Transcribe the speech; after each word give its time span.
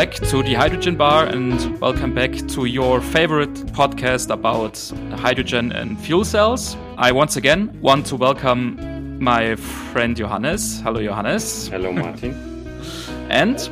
back 0.00 0.14
to 0.14 0.42
the 0.42 0.54
Hydrogen 0.54 0.96
Bar 0.96 1.26
and 1.26 1.78
welcome 1.78 2.14
back 2.14 2.32
to 2.32 2.64
your 2.64 3.02
favorite 3.02 3.52
podcast 3.74 4.30
about 4.30 4.78
hydrogen 5.20 5.72
and 5.72 6.00
fuel 6.00 6.24
cells. 6.24 6.74
I 6.96 7.12
once 7.12 7.36
again 7.36 7.78
want 7.82 8.06
to 8.06 8.16
welcome 8.16 9.22
my 9.22 9.56
friend 9.56 10.16
Johannes. 10.16 10.80
Hello, 10.80 11.02
Johannes. 11.02 11.68
Hello, 11.68 11.92
Martin. 12.02 12.32
and 13.28 13.70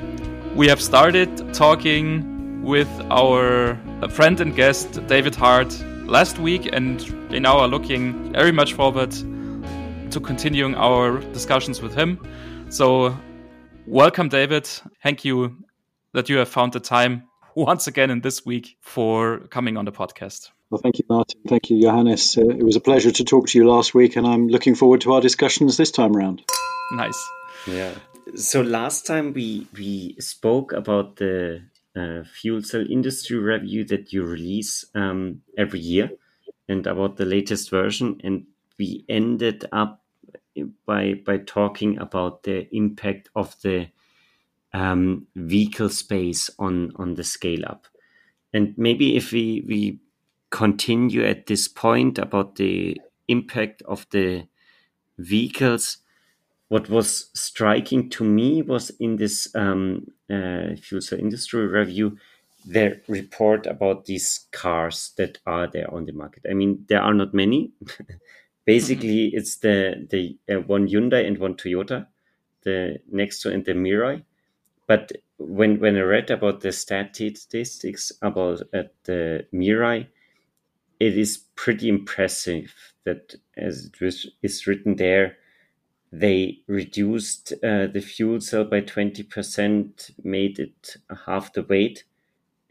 we 0.54 0.68
have 0.68 0.82
started 0.82 1.54
talking 1.54 2.62
with 2.62 2.90
our 3.10 3.79
friend 4.10 4.38
and 4.38 4.54
guest 4.54 5.00
David 5.06 5.34
Hart 5.34 5.72
last 6.04 6.39
week, 6.39 6.68
and 6.70 7.00
we 7.31 7.40
now 7.40 7.56
are 7.56 7.68
looking 7.68 8.34
very 8.34 8.53
much 8.53 8.75
forward 8.75 9.12
to 9.12 10.20
continuing 10.20 10.75
our 10.75 11.20
discussions 11.32 11.81
with 11.81 11.95
him. 11.95 12.20
So, 12.68 13.17
welcome, 13.86 14.29
David. 14.29 14.68
Thank 15.03 15.25
you 15.25 15.56
that 16.18 16.29
you 16.29 16.39
have 16.39 16.49
found 16.49 16.72
the 16.72 16.81
time 16.81 17.22
once 17.54 17.86
again 17.86 18.11
in 18.11 18.21
this 18.21 18.45
week 18.45 18.76
for 18.81 19.39
coming 19.50 19.76
on 19.76 19.85
the 19.85 19.93
podcast. 19.93 20.50
Well, 20.68 20.81
thank 20.82 20.99
you, 20.99 21.04
Martin. 21.09 21.40
Thank 21.46 21.71
you, 21.71 21.81
Johannes. 21.81 22.36
Uh, 22.36 22.49
it 22.49 22.64
was 22.64 22.75
a 22.75 22.81
pleasure 22.81 23.13
to 23.13 23.25
talk 23.25 23.46
to 23.49 23.59
you 23.59 23.71
last 23.71 23.95
week, 23.95 24.17
and 24.17 24.26
I'm 24.26 24.49
looking 24.49 24.75
forward 24.75 25.00
to 25.03 25.12
our 25.12 25.21
discussions 25.21 25.76
this 25.76 25.93
time 25.93 26.17
around. 26.17 26.43
Nice. 26.90 27.31
Yeah. 27.67 27.95
So 28.35 28.61
last 28.62 29.07
time 29.07 29.32
we 29.32 29.68
we 29.75 30.17
spoke 30.18 30.73
about 30.73 31.17
the 31.17 31.62
uh, 31.96 32.25
fuel 32.25 32.62
cell 32.62 32.84
industry 32.91 33.39
review 33.39 33.84
that 33.84 34.12
you 34.12 34.25
release 34.25 34.84
um, 34.97 35.42
every 35.56 35.81
year, 35.81 36.11
and 36.69 36.87
about 36.87 37.17
the 37.17 37.25
latest 37.27 37.70
version, 37.70 38.20
and 38.25 38.45
we 38.77 39.05
ended 39.09 39.64
up 39.70 40.03
by 40.85 41.14
by 41.14 41.39
talking 41.39 41.98
about 41.98 42.42
the 42.42 42.69
impact 42.75 43.31
of 43.37 43.55
the 43.62 43.89
um, 44.72 45.27
vehicle 45.34 45.88
space 45.88 46.50
on 46.58 46.92
on 46.97 47.14
the 47.14 47.24
scale 47.24 47.64
up. 47.66 47.86
And 48.52 48.74
maybe 48.77 49.16
if 49.16 49.33
we 49.33 49.64
we 49.66 50.00
continue 50.50 51.24
at 51.24 51.47
this 51.47 51.69
point 51.69 52.19
about 52.19 52.56
the 52.56 53.00
impact 53.28 53.83
of 53.83 54.06
the 54.11 54.46
vehicles, 55.19 55.98
what 56.69 56.89
was 56.89 57.30
striking 57.34 58.08
to 58.11 58.24
me 58.24 58.62
was 58.62 58.91
in 59.00 59.16
this 59.16 59.55
um, 59.55 60.06
uh, 60.30 60.77
fuel 60.80 61.00
cell 61.00 61.19
industry 61.19 61.66
review 61.66 62.16
their 62.64 63.00
report 63.08 63.66
about 63.66 64.05
these 64.05 64.46
cars 64.52 65.12
that 65.16 65.39
are 65.46 65.66
there 65.66 65.92
on 65.92 66.05
the 66.05 66.12
market. 66.12 66.44
I 66.50 66.55
mean, 66.55 66.84
there 66.89 67.00
are 67.00 67.14
not 67.14 67.33
many. 67.33 67.72
Basically, 68.66 69.28
mm-hmm. 69.28 69.39
it's 69.39 69.56
the 69.56 70.06
the 70.11 70.36
uh, 70.55 70.61
one 70.61 70.86
Hyundai 70.86 71.27
and 71.27 71.39
one 71.39 71.55
Toyota, 71.55 72.06
the 72.64 72.98
Nexo 73.11 73.52
and 73.52 73.64
the 73.64 73.72
Mirai 73.72 74.22
but 74.89 75.12
when 75.39 75.81
when 75.81 75.97
I 75.97 76.00
read 76.00 76.31
about 76.33 76.62
the 76.62 76.72
statistics 76.72 78.12
about 78.22 78.62
at 78.75 78.95
the 79.05 79.47
Mirai, 79.55 80.08
it 81.00 81.19
is 81.19 81.45
pretty 81.56 81.89
impressive 81.89 82.75
that 83.05 83.34
as 83.56 83.91
it 84.00 84.25
is 84.42 84.67
written 84.67 84.97
there, 84.97 85.39
they 86.12 86.61
reduced 86.67 87.53
uh, 87.64 87.86
the 87.89 88.00
fuel 88.00 88.41
cell 88.41 88.64
by 88.64 88.80
20%, 88.80 90.12
made 90.25 90.58
it 90.58 90.97
half 91.27 91.52
the 91.52 91.62
weight, 91.62 92.05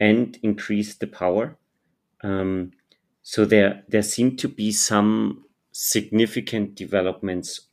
and 0.00 0.38
increased 0.42 1.00
the 1.00 1.06
power. 1.06 1.56
Um, 2.22 2.72
so 3.22 3.44
there 3.44 3.84
there 3.88 4.02
seem 4.02 4.36
to 4.38 4.48
be 4.48 4.72
some 4.72 5.44
significant 5.72 6.74
developments 6.74 7.68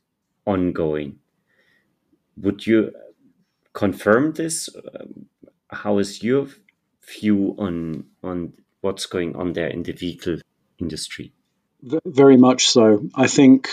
ongoing. 0.46 1.18
Would 2.38 2.66
you 2.66 2.92
confirm 3.76 4.32
this? 4.32 4.68
Um, 4.74 5.26
how 5.70 5.98
is 5.98 6.22
your 6.22 6.48
view 7.20 7.54
on 7.58 8.06
on 8.22 8.54
what's 8.80 9.06
going 9.06 9.36
on 9.36 9.52
there 9.52 9.68
in 9.68 9.82
the 9.82 9.92
vehicle 9.92 10.38
industry? 10.78 11.32
Very 12.04 12.36
much 12.36 12.68
so. 12.68 13.08
I 13.14 13.28
think 13.28 13.68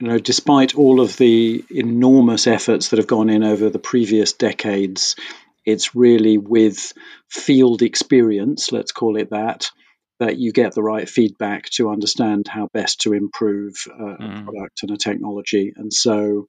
you 0.00 0.08
know, 0.08 0.18
despite 0.18 0.76
all 0.76 1.00
of 1.00 1.16
the 1.16 1.64
enormous 1.70 2.46
efforts 2.46 2.88
that 2.88 2.98
have 2.98 3.06
gone 3.06 3.30
in 3.30 3.44
over 3.44 3.70
the 3.70 3.78
previous 3.78 4.32
decades, 4.32 5.14
it's 5.64 5.94
really 5.94 6.38
with 6.38 6.92
field 7.28 7.82
experience, 7.82 8.72
let's 8.72 8.92
call 8.92 9.16
it 9.16 9.30
that, 9.30 9.70
that 10.18 10.38
you 10.38 10.52
get 10.52 10.74
the 10.74 10.82
right 10.82 11.08
feedback 11.08 11.68
to 11.70 11.90
understand 11.90 12.48
how 12.48 12.68
best 12.72 13.02
to 13.02 13.12
improve 13.12 13.74
uh, 13.92 14.16
mm. 14.16 14.40
a 14.40 14.44
product 14.44 14.82
and 14.82 14.90
a 14.90 14.96
technology. 14.96 15.74
And 15.76 15.92
so 15.92 16.48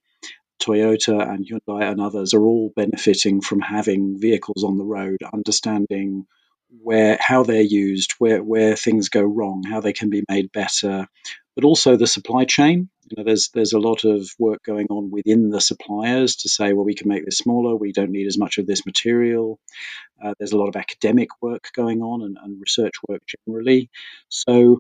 Toyota 0.62 1.28
and 1.28 1.46
Hyundai 1.46 1.90
and 1.92 2.00
others 2.00 2.34
are 2.34 2.46
all 2.46 2.72
benefiting 2.76 3.42
from 3.42 3.60
having 3.60 4.20
vehicles 4.20 4.64
on 4.64 4.78
the 4.78 4.86
road, 4.86 5.18
understanding 5.34 6.26
where 6.82 7.18
how 7.20 7.44
they're 7.44 7.62
used, 7.62 8.14
where 8.20 8.42
where 8.44 8.76
things 8.76 9.10
go 9.10 9.22
wrong, 9.22 9.64
how 9.64 9.82
they 9.82 9.94
can 9.94 10.10
be 10.10 10.24
made 10.30 10.52
better, 10.52 11.08
but 11.56 11.66
also 11.66 11.98
the 11.98 12.08
supply 12.08 12.46
chain. 12.46 12.90
You 13.10 13.18
know, 13.18 13.24
there's 13.26 13.50
there's 13.54 13.74
a 13.74 13.80
lot 13.80 14.06
of 14.06 14.30
work 14.40 14.64
going 14.64 14.88
on 14.90 15.12
within 15.12 15.50
the 15.50 15.60
suppliers 15.60 16.38
to 16.38 16.50
say, 16.50 16.72
well, 16.72 16.86
we 16.86 16.96
can 16.96 17.10
make 17.10 17.26
this 17.26 17.40
smaller. 17.40 17.76
We 17.76 17.92
don't 17.92 18.12
need 18.12 18.28
as 18.28 18.38
much 18.38 18.58
of 18.58 18.66
this 18.66 18.86
material. 18.86 19.60
Uh, 20.24 20.34
there's 20.40 20.54
a 20.54 20.58
lot 20.58 20.70
of 20.70 20.76
academic 20.78 21.30
work 21.42 21.68
going 21.76 22.02
on 22.02 22.22
and, 22.22 22.38
and 22.42 22.62
research 22.62 22.94
work 23.10 23.22
generally. 23.46 23.90
So 24.30 24.80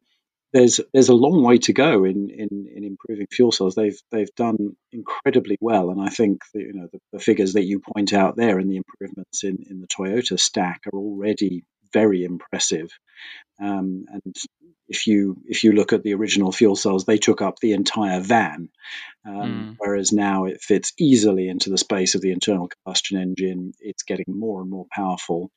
there's 0.54 0.80
there's 0.94 1.10
a 1.10 1.14
long 1.14 1.44
way 1.44 1.58
to 1.60 1.74
go 1.74 2.04
in, 2.04 2.30
in, 2.30 2.68
in 2.76 2.84
improving 2.84 3.28
fuel 3.32 3.52
cells. 3.52 3.76
They've 3.76 4.00
they've 4.12 4.34
done 4.36 4.76
incredibly 4.92 5.58
well, 5.62 5.90
and 5.90 6.02
I 6.02 6.10
think 6.10 6.42
that, 6.54 6.62
you 6.62 6.74
know 6.74 6.88
the, 6.92 7.00
the, 7.14 7.20
figures 7.20 7.54
that 7.54 7.66
you 7.66 7.80
point 7.80 8.14
out 8.14 8.36
there 8.36 8.60
and 8.60 8.70
the 8.70 8.78
improvements 8.78 9.44
in, 9.44 9.60
in 9.70 9.82
the 9.82 9.88
Toyota 9.88 10.40
stack 10.40 10.82
are 10.88 10.98
already 10.98 11.64
very 11.94 12.24
impressive. 12.24 12.90
Um, 13.62 14.06
and 14.10 14.36
if 14.88 15.08
you 15.08 15.38
if 15.46 15.64
you 15.64 15.72
look 15.72 15.94
at 15.94 16.04
the 16.04 16.14
original 16.16 16.52
fuel 16.52 16.76
cells, 16.76 17.06
they 17.06 17.18
took 17.18 17.42
up 17.42 17.60
the 17.60 17.74
entire 17.74 18.20
van, 18.20 18.70
um, 19.26 19.36
mm. 19.36 19.76
whereas 19.78 20.12
now 20.12 20.46
it 20.46 20.62
fits 20.62 20.92
easily 21.00 21.48
into 21.48 21.70
the 21.70 21.78
space 21.78 22.16
of 22.16 22.22
the 22.22 22.32
internal 22.32 22.68
combustion 22.68 23.18
engine. 23.18 23.72
It's 23.80 24.04
getting 24.04 24.26
more 24.28 24.62
and 24.62 24.70
more 24.70 24.86
powerful. 24.92 25.50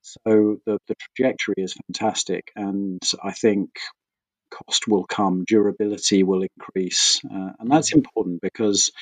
So 0.00 0.56
the, 0.66 0.78
the 0.88 0.96
trajectory 1.14 1.54
is 1.58 1.74
fantastic, 1.86 2.50
and 2.56 3.00
I 3.22 3.30
think 3.30 3.70
cost 4.52 4.86
will 4.86 5.04
come, 5.04 5.44
durability 5.44 6.22
will 6.22 6.42
increase. 6.42 7.20
Uh, 7.24 7.52
and 7.58 7.70
that's 7.70 7.90
mm. 7.90 7.96
important 7.96 8.40
because 8.40 8.92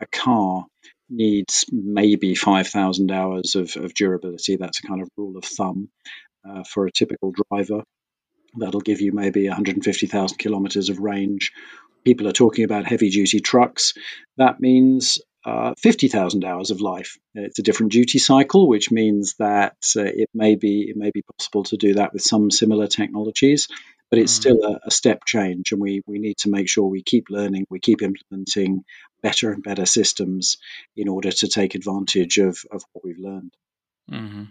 a 0.00 0.06
car 0.06 0.64
needs 1.08 1.66
maybe 1.70 2.34
5,000 2.34 3.10
hours 3.10 3.56
of, 3.56 3.76
of, 3.76 3.94
durability. 3.94 4.56
That's 4.56 4.80
a 4.82 4.86
kind 4.86 5.02
of 5.02 5.08
rule 5.16 5.36
of 5.36 5.44
thumb 5.44 5.88
uh, 6.48 6.62
for 6.64 6.86
a 6.86 6.92
typical 6.92 7.32
driver. 7.50 7.82
That'll 8.56 8.80
give 8.80 9.00
you 9.00 9.12
maybe 9.12 9.48
150,000 9.48 10.38
kilometers 10.38 10.88
of 10.88 10.98
range. 10.98 11.52
People 12.04 12.28
are 12.28 12.32
talking 12.32 12.64
about 12.64 12.86
heavy 12.86 13.10
duty 13.10 13.40
trucks. 13.40 13.94
That 14.36 14.60
means 14.60 15.20
uh, 15.44 15.74
50,000 15.78 16.44
hours 16.44 16.70
of 16.70 16.80
life. 16.80 17.18
It's 17.34 17.58
a 17.58 17.62
different 17.62 17.92
duty 17.92 18.18
cycle, 18.18 18.68
which 18.68 18.90
means 18.90 19.34
that 19.38 19.76
uh, 19.96 20.02
it 20.04 20.28
may 20.34 20.54
be 20.54 20.90
it 20.90 20.96
may 20.96 21.10
be 21.10 21.22
possible 21.22 21.64
to 21.64 21.76
do 21.76 21.94
that 21.94 22.12
with 22.12 22.22
some 22.22 22.50
similar 22.50 22.86
technologies 22.86 23.68
but 24.10 24.18
it's 24.18 24.32
mm. 24.34 24.40
still 24.40 24.64
a, 24.64 24.80
a, 24.86 24.90
step 24.90 25.24
change, 25.24 25.72
and 25.72 25.80
we 25.80 26.02
we 26.06 26.18
need 26.18 26.38
to 26.38 26.50
make 26.50 26.68
sure 26.68 26.84
we 26.84 27.02
keep 27.02 27.30
learning, 27.30 27.66
we 27.70 27.78
keep 27.78 28.02
implementing 28.02 28.84
better 29.22 29.52
and 29.52 29.62
better 29.62 29.86
systems 29.86 30.58
in 30.96 31.08
order 31.08 31.30
to 31.30 31.48
take 31.48 31.74
advantage 31.74 32.38
of 32.38 32.58
of 32.70 32.82
what 32.92 33.04
we've 33.04 33.18
learned. 33.18 33.54
Mm-hmm. 34.10 34.44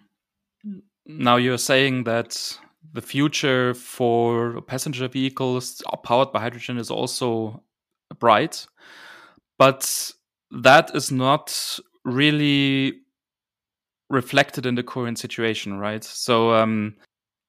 Now 1.05 1.37
you're 1.37 1.57
saying 1.57 2.05
that 2.05 2.57
the 2.94 3.01
future 3.01 3.73
for 3.73 4.61
passenger 4.61 5.07
vehicles 5.07 5.81
powered 6.03 6.31
by 6.31 6.39
hydrogen 6.39 6.77
is 6.77 6.89
also 6.89 7.63
bright, 8.19 8.65
but 9.57 10.12
that 10.51 10.95
is 10.95 11.12
not 11.12 11.79
really 12.05 12.94
reflected 14.09 14.65
in 14.65 14.75
the 14.75 14.83
current 14.83 15.19
situation, 15.19 15.77
right? 15.77 16.03
So 16.03 16.53
um, 16.53 16.95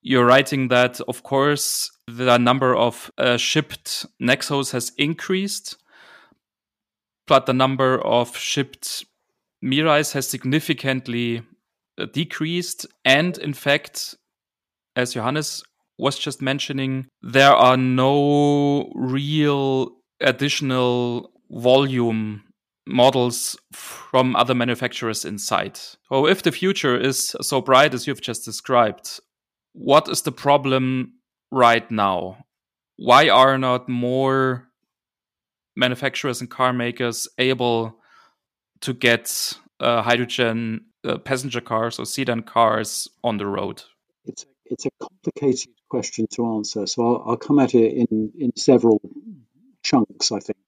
you're 0.03 0.25
writing 0.25 0.69
that, 0.69 1.01
of 1.09 1.23
course, 1.23 1.91
the 2.07 2.39
number 2.39 2.75
of 2.75 3.11
uh, 3.19 3.37
shipped 3.37 4.07
Nexos 4.21 4.73
has 4.73 4.93
increased, 4.97 5.77
but 7.27 7.47
the 7.47 7.53
number 7.53 8.01
of 8.05 8.37
shipped 8.37 9.05
Mirais 9.63 10.13
has 10.13 10.29
significantly 10.29 11.43
uh, 11.99 12.07
decreased. 12.13 12.87
And 13.05 13.37
in 13.39 13.53
fact, 13.53 14.15
as 14.97 15.15
Johannes 15.15 15.63
was 15.99 16.19
just 16.19 16.41
mentioning, 16.41 17.07
there 17.23 17.53
are 17.53 17.77
no 17.77 18.91
real 18.95 19.97
additional 20.21 21.31
volume 21.51 22.43
models 22.87 23.57
from 23.73 24.35
other 24.35 24.55
manufacturers 24.55 25.25
in 25.25 25.39
sight. 25.39 25.97
So, 26.09 26.27
if 26.27 26.43
the 26.43 26.53
future 26.53 26.99
is 26.99 27.37
so 27.41 27.61
bright 27.61 27.95
as 27.95 28.07
you've 28.07 28.23
just 28.23 28.45
described, 28.45 29.21
what 29.73 30.09
is 30.09 30.23
the 30.23 30.33
problem 30.33 31.15
right 31.51 31.89
now? 31.91 32.45
Why 32.97 33.29
are 33.29 33.59
not 33.59 33.89
more 33.89 34.69
manufacturers 35.77 36.41
and 36.41 36.51
car 36.51 36.73
makers 36.73 37.29
able 37.39 37.97
to 38.83 38.93
get 38.93 39.55
uh, 39.79 40.03
hydrogen 40.03 40.87
uh, 41.05 41.19
passenger 41.19 41.61
cars 41.61 41.99
or 41.99 42.05
sedan 42.05 42.43
cars 42.43 43.09
on 43.25 43.39
the 43.39 43.47
road? 43.47 43.83
It's 44.25 44.45
a, 44.45 44.47
it's 44.67 44.87
a 44.87 44.91
complicated 45.01 45.73
question 45.89 46.27
to 46.33 46.57
answer, 46.57 46.87
so 46.87 47.03
I'll, 47.03 47.31
I'll 47.31 47.37
come 47.37 47.59
at 47.59 47.75
it 47.75 47.93
in 47.95 48.33
in 48.39 48.57
several 48.57 49.01
chunks. 49.83 50.33
I 50.33 50.41
think. 50.41 50.59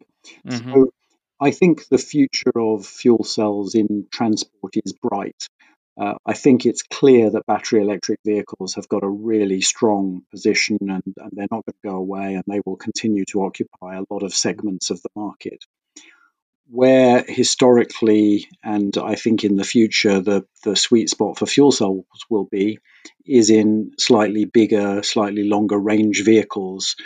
Mm-hmm. 0.47 0.73
So 0.73 0.93
I 1.41 1.51
think 1.51 1.89
the 1.89 1.99
future 1.99 2.53
of 2.57 2.87
fuel 2.87 3.25
cells 3.25 3.75
in 3.75 4.07
transport 4.13 4.75
is 4.85 4.93
bright. 4.93 5.49
Uh, 6.01 6.15
I 6.25 6.33
think 6.33 6.65
it's 6.65 6.83
clear 6.83 7.31
that 7.31 7.47
battery 7.47 7.83
electric 7.83 8.21
vehicles 8.25 8.75
have 8.75 8.89
got 8.89 9.03
a 9.03 9.09
really 9.09 9.61
strong 9.61 10.23
position 10.31 10.79
and, 10.81 11.03
and 11.05 11.31
they're 11.33 11.49
not 11.51 11.67
going 11.67 11.75
to 11.83 11.89
go 11.89 11.97
away 11.97 12.35
and 12.35 12.45
they 12.47 12.61
will 12.65 12.77
continue 12.77 13.25
to 13.27 13.45
occupy 13.45 13.97
a 13.97 14.05
lot 14.09 14.23
of 14.23 14.35
segments 14.35 14.91
of 14.91 15.03
the 15.03 15.11
market. 15.15 15.65
Where 16.71 17.23
historically, 17.29 18.49
and 18.65 18.97
I 18.97 19.17
think 19.17 19.45
in 19.45 19.57
the 19.57 19.65
future, 19.65 20.21
the, 20.21 20.47
the 20.65 20.75
sweet 20.77 21.11
spot 21.11 21.39
for 21.39 21.45
fuel 21.45 21.73
cells 21.73 22.07
will 22.31 22.49
be 22.51 22.79
is 23.27 23.51
in 23.51 23.93
slightly 23.99 24.47
bigger, 24.47 25.03
slightly 25.03 25.45
longer 25.45 25.79
range 25.79 26.25
vehicles 26.25 26.97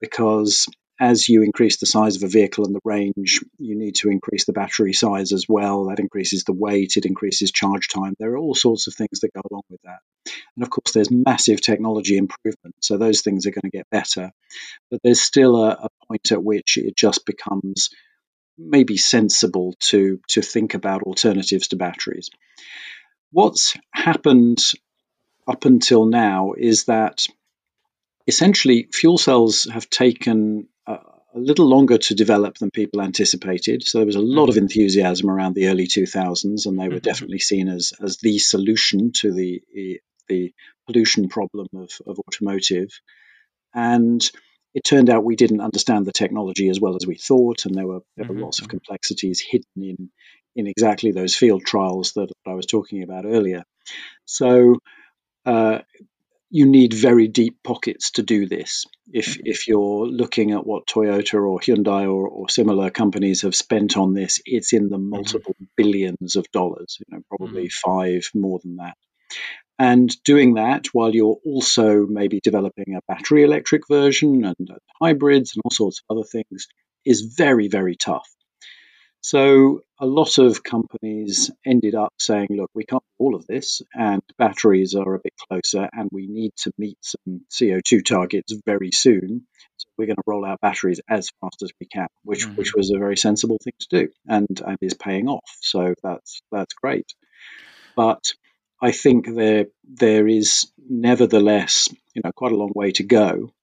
because 0.00 0.66
as 1.00 1.28
you 1.28 1.42
increase 1.42 1.78
the 1.78 1.86
size 1.86 2.16
of 2.16 2.22
a 2.22 2.28
vehicle 2.28 2.64
and 2.64 2.74
the 2.74 2.80
range, 2.84 3.40
you 3.58 3.76
need 3.76 3.96
to 3.96 4.10
increase 4.10 4.44
the 4.44 4.52
battery 4.52 4.92
size 4.92 5.32
as 5.32 5.46
well. 5.48 5.86
That 5.86 5.98
increases 5.98 6.44
the 6.44 6.52
weight, 6.52 6.96
it 6.96 7.04
increases 7.04 7.50
charge 7.50 7.88
time. 7.88 8.14
There 8.18 8.32
are 8.32 8.38
all 8.38 8.54
sorts 8.54 8.86
of 8.86 8.94
things 8.94 9.20
that 9.20 9.32
go 9.32 9.42
along 9.50 9.62
with 9.68 9.80
that. 9.82 9.98
And 10.56 10.62
of 10.62 10.70
course, 10.70 10.92
there's 10.92 11.10
massive 11.10 11.60
technology 11.60 12.16
improvement, 12.16 12.76
so 12.80 12.96
those 12.96 13.22
things 13.22 13.46
are 13.46 13.50
going 13.50 13.70
to 13.70 13.76
get 13.76 13.90
better. 13.90 14.30
But 14.90 15.00
there's 15.02 15.20
still 15.20 15.56
a, 15.56 15.70
a 15.70 15.88
point 16.06 16.30
at 16.30 16.42
which 16.42 16.76
it 16.76 16.96
just 16.96 17.26
becomes 17.26 17.90
maybe 18.56 18.96
sensible 18.96 19.74
to, 19.80 20.20
to 20.28 20.42
think 20.42 20.74
about 20.74 21.02
alternatives 21.02 21.68
to 21.68 21.76
batteries. 21.76 22.30
What's 23.32 23.76
happened 23.92 24.62
up 25.48 25.64
until 25.64 26.06
now 26.06 26.52
is 26.56 26.84
that 26.84 27.26
essentially 28.28 28.88
fuel 28.92 29.18
cells 29.18 29.64
have 29.64 29.90
taken 29.90 30.68
a, 31.34 31.38
little 31.38 31.68
longer 31.68 31.98
to 31.98 32.14
develop 32.14 32.58
than 32.58 32.70
people 32.70 33.00
anticipated. 33.00 33.82
So 33.82 33.98
there 33.98 34.06
was 34.06 34.16
a 34.16 34.20
lot 34.20 34.48
of 34.48 34.54
mm-hmm. 34.54 34.64
enthusiasm 34.64 35.30
around 35.30 35.54
the 35.54 35.68
early 35.68 35.86
2000s, 35.86 36.66
and 36.66 36.78
they 36.78 36.88
were 36.88 36.94
mm-hmm. 36.94 36.98
definitely 36.98 37.40
seen 37.40 37.68
as, 37.68 37.92
as 38.02 38.18
the 38.18 38.38
solution 38.38 39.12
to 39.20 39.32
the, 39.32 39.62
the 40.28 40.52
pollution 40.86 41.28
problem 41.28 41.68
of, 41.74 41.90
of 42.06 42.18
automotive. 42.20 42.90
And 43.74 44.22
it 44.74 44.84
turned 44.84 45.08
out 45.08 45.24
we 45.24 45.36
didn't 45.36 45.60
understand 45.60 46.04
the 46.04 46.12
technology 46.12 46.68
as 46.68 46.80
well 46.80 46.96
as 46.96 47.06
we 47.06 47.14
thought, 47.14 47.64
and 47.64 47.74
there 47.74 47.86
were 47.86 48.00
there 48.16 48.26
were 48.26 48.34
mm-hmm. 48.34 48.44
lots 48.44 48.60
of 48.60 48.68
complexities 48.68 49.40
hidden 49.40 49.66
in 49.76 50.10
in 50.56 50.66
exactly 50.66 51.12
those 51.12 51.34
field 51.34 51.64
trials 51.64 52.12
that 52.12 52.30
I 52.46 52.54
was 52.54 52.66
talking 52.66 53.02
about 53.02 53.24
earlier. 53.24 53.64
So 54.24 54.76
uh, 55.46 55.80
you 56.54 56.66
need 56.66 56.92
very 56.92 57.26
deep 57.26 57.64
pockets 57.64 58.12
to 58.12 58.22
do 58.22 58.46
this. 58.46 58.86
If 59.12 59.26
mm-hmm. 59.26 59.42
if 59.46 59.66
you're 59.66 60.06
looking 60.06 60.52
at 60.52 60.64
what 60.64 60.86
Toyota 60.86 61.34
or 61.34 61.58
Hyundai 61.58 62.04
or, 62.04 62.28
or 62.28 62.48
similar 62.48 62.90
companies 62.90 63.42
have 63.42 63.56
spent 63.56 63.96
on 63.96 64.14
this, 64.14 64.40
it's 64.44 64.72
in 64.72 64.88
the 64.88 64.96
mm-hmm. 64.96 65.10
multiple 65.10 65.54
mm-hmm. 65.54 65.64
billions 65.76 66.36
of 66.36 66.48
dollars. 66.52 66.98
You 67.00 67.06
know, 67.10 67.22
probably 67.28 67.64
mm-hmm. 67.64 67.90
five 67.90 68.30
more 68.36 68.60
than 68.62 68.76
that. 68.76 68.94
And 69.80 70.08
doing 70.22 70.54
that 70.54 70.86
while 70.92 71.12
you're 71.12 71.38
also 71.44 72.06
maybe 72.06 72.38
developing 72.40 72.94
a 72.94 73.00
battery 73.12 73.42
electric 73.42 73.88
version 73.88 74.44
and 74.44 74.70
hybrids 75.02 75.56
and 75.56 75.62
all 75.64 75.72
sorts 75.72 76.02
of 76.08 76.16
other 76.16 76.24
things 76.24 76.68
is 77.04 77.34
very 77.36 77.66
very 77.66 77.96
tough. 77.96 78.28
So 79.24 79.80
a 79.98 80.04
lot 80.04 80.36
of 80.36 80.62
companies 80.62 81.50
ended 81.64 81.94
up 81.94 82.12
saying, 82.18 82.48
look, 82.50 82.70
we 82.74 82.84
can't 82.84 83.02
do 83.02 83.24
all 83.24 83.34
of 83.34 83.46
this, 83.46 83.80
and 83.94 84.20
batteries 84.36 84.94
are 84.94 85.14
a 85.14 85.18
bit 85.18 85.32
closer, 85.48 85.88
and 85.90 86.10
we 86.12 86.26
need 86.26 86.52
to 86.64 86.72
meet 86.76 86.98
some 87.00 87.40
CO2 87.50 88.04
targets 88.04 88.52
very 88.66 88.90
soon. 88.92 89.46
So 89.78 89.88
we're 89.96 90.08
going 90.08 90.16
to 90.16 90.22
roll 90.26 90.44
out 90.44 90.60
batteries 90.60 91.00
as 91.08 91.30
fast 91.40 91.62
as 91.62 91.70
we 91.80 91.86
can, 91.86 92.08
which 92.22 92.44
mm-hmm. 92.44 92.56
which 92.56 92.74
was 92.74 92.90
a 92.90 92.98
very 92.98 93.16
sensible 93.16 93.56
thing 93.64 93.72
to 93.80 93.86
do, 93.88 94.08
and 94.28 94.60
and 94.60 94.76
is 94.82 94.92
paying 94.92 95.26
off. 95.28 95.50
So 95.62 95.94
that's 96.02 96.42
that's 96.52 96.74
great. 96.74 97.06
But 97.96 98.34
I 98.82 98.92
think 98.92 99.34
there 99.34 99.68
there 99.84 100.28
is 100.28 100.70
nevertheless, 100.86 101.88
you 102.14 102.20
know, 102.22 102.32
quite 102.36 102.52
a 102.52 102.58
long 102.58 102.72
way 102.74 102.92
to 102.92 103.04
go. 103.04 103.54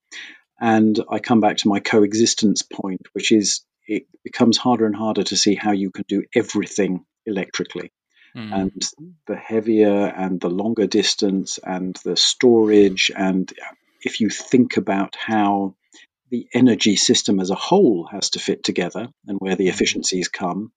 And 0.59 0.99
I 1.07 1.19
come 1.19 1.39
back 1.39 1.57
to 1.57 1.69
my 1.69 1.81
coexistence 1.81 2.63
point, 2.63 3.01
which 3.13 3.31
is 3.31 3.63
it 3.87 4.03
becomes 4.23 4.57
harder 4.57 4.85
and 4.85 4.95
harder 4.95 5.23
to 5.23 5.37
see 5.37 5.55
how 5.55 5.71
you 5.71 5.91
can 5.91 6.05
do 6.07 6.23
everything 6.35 7.05
electrically. 7.25 7.91
Mm. 8.35 8.53
And 8.53 8.89
the 9.27 9.35
heavier 9.35 10.05
and 10.05 10.39
the 10.39 10.49
longer 10.49 10.87
distance 10.87 11.59
and 11.61 11.95
the 12.05 12.15
storage, 12.15 13.11
and 13.15 13.51
if 14.03 14.21
you 14.21 14.29
think 14.29 14.77
about 14.77 15.15
how 15.15 15.75
the 16.29 16.47
energy 16.53 16.95
system 16.95 17.39
as 17.39 17.49
a 17.49 17.55
whole 17.55 18.07
has 18.09 18.31
to 18.31 18.39
fit 18.39 18.63
together 18.63 19.09
and 19.27 19.37
where 19.39 19.57
the 19.57 19.65
hmm. 19.65 19.69
efficiencies 19.69 20.29
come, 20.29 20.71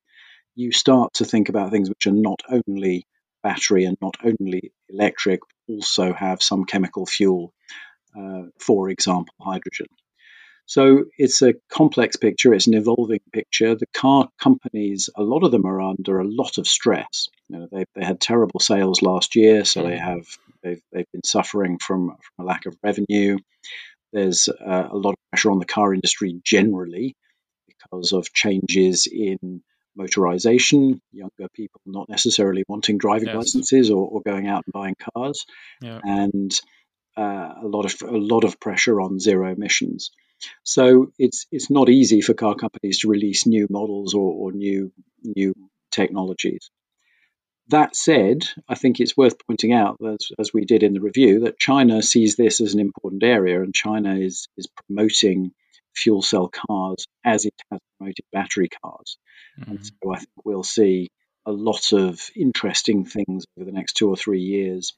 you 0.57 0.73
start 0.73 1.15
to 1.15 1.25
think 1.25 1.49
about 1.49 1.71
things 1.71 1.89
which 1.89 2.09
are 2.09 2.13
not 2.13 2.43
only 2.49 3.07
battery 3.43 3.85
and 3.85 3.97
not 4.03 4.17
only 4.25 4.73
electric, 4.89 5.41
but 5.41 5.75
also 5.75 6.13
have 6.13 6.43
some 6.43 6.65
chemical 6.65 7.07
fuel, 7.07 7.53
uh, 8.19 8.43
for 8.59 8.91
example, 8.91 9.35
hydrogen. 9.41 9.87
So 10.67 11.05
it's 11.19 11.43
a 11.43 11.55
complex 11.71 12.17
picture, 12.17 12.55
it's 12.55 12.67
an 12.67 12.75
evolving 12.75 13.21
picture. 13.33 13.75
The 13.75 13.87
car 13.93 14.29
companies, 14.41 15.11
a 15.15 15.23
lot 15.23 15.45
of 15.45 15.51
them 15.51 15.67
are 15.67 15.81
under 15.81 16.21
a 16.21 16.27
lot 16.27 16.59
of 16.59 16.67
stress. 16.67 17.29
You 17.49 17.59
know, 17.59 17.69
they, 17.71 17.85
they 17.95 18.05
had 18.05 18.21
terrible 18.21 18.61
sales 18.61 19.03
last 19.03 19.37
year, 19.37 19.65
so 19.65 19.83
they 19.83 19.99
have 19.99 20.27
they've, 20.63 20.81
they've 20.93 21.11
been 21.13 21.25
suffering 21.25 21.79
from, 21.79 22.09
from 22.09 22.45
a 22.45 22.49
lack 22.49 22.67
of 22.67 22.77
revenue. 22.83 23.39
There's 24.13 24.49
uh, 24.49 24.89
a 24.91 24.97
lot 24.97 25.11
of 25.11 25.17
pressure 25.31 25.51
on 25.51 25.59
the 25.59 25.67
car 25.67 25.93
industry 25.93 26.41
generally 26.45 27.15
because 27.67 28.13
of 28.13 28.33
changes 28.33 29.07
in 29.07 29.63
motorization, 29.99 31.01
younger 31.13 31.49
people 31.55 31.81
not 31.87 32.09
necessarily 32.09 32.65
wanting 32.69 32.99
driving 32.99 33.29
yes. 33.29 33.37
licenses 33.37 33.91
or, 33.91 34.07
or, 34.07 34.23
going 34.23 34.49
out 34.49 34.65
and 34.67 34.73
buying 34.73 34.97
cars, 35.15 35.45
yeah. 35.81 36.01
and 36.03 36.59
uh, 37.17 37.55
a 37.63 37.67
lot 37.67 37.85
of 37.85 38.09
a 38.09 38.17
lot 38.17 38.45
of 38.45 38.59
pressure 38.59 39.01
on 39.01 39.21
zero 39.21 39.53
emissions. 39.53 40.11
So 40.63 41.13
it's 41.19 41.47
it's 41.51 41.71
not 41.71 41.89
easy 41.89 42.21
for 42.21 42.35
car 42.35 42.55
companies 42.55 43.01
to 43.01 43.09
release 43.09 43.47
new 43.47 43.67
models 43.71 44.15
or, 44.15 44.33
or 44.33 44.53
new 44.53 44.93
new 45.23 45.55
technologies. 45.91 46.71
That 47.69 47.97
said, 47.97 48.45
I 48.69 48.75
think 48.75 49.01
it's 49.01 49.17
worth 49.17 49.37
pointing 49.47 49.73
out, 49.73 49.97
as, 50.07 50.29
as 50.39 50.53
we 50.53 50.67
did 50.67 50.83
in 50.83 50.93
the 50.93 51.01
review, 51.01 51.41
that 51.41 51.59
China 51.59 52.03
sees 52.03 52.37
this 52.37 52.61
as 52.61 52.75
an 52.75 52.81
important 52.81 53.23
area, 53.23 53.63
and 53.63 53.75
China 53.75 54.17
is 54.17 54.49
is 54.57 54.69
promoting 54.87 55.53
fuel 55.95 56.23
cell 56.23 56.51
cars 56.51 57.07
as 57.25 57.47
it 57.47 57.55
has 57.71 57.81
promoted 57.99 58.25
battery 58.33 58.69
cars. 58.83 59.17
Mm-hmm. 59.59 59.71
And 59.71 59.87
so 59.87 60.13
I 60.13 60.17
think 60.19 60.31
we'll 60.45 60.63
see 60.63 61.11
a 61.47 61.53
lot 61.53 61.93
of 61.93 62.21
interesting 62.35 63.05
things 63.05 63.45
over 63.57 63.65
the 63.65 63.73
next 63.73 63.95
two 63.95 64.09
or 64.09 64.17
three 64.17 64.41
years, 64.41 64.95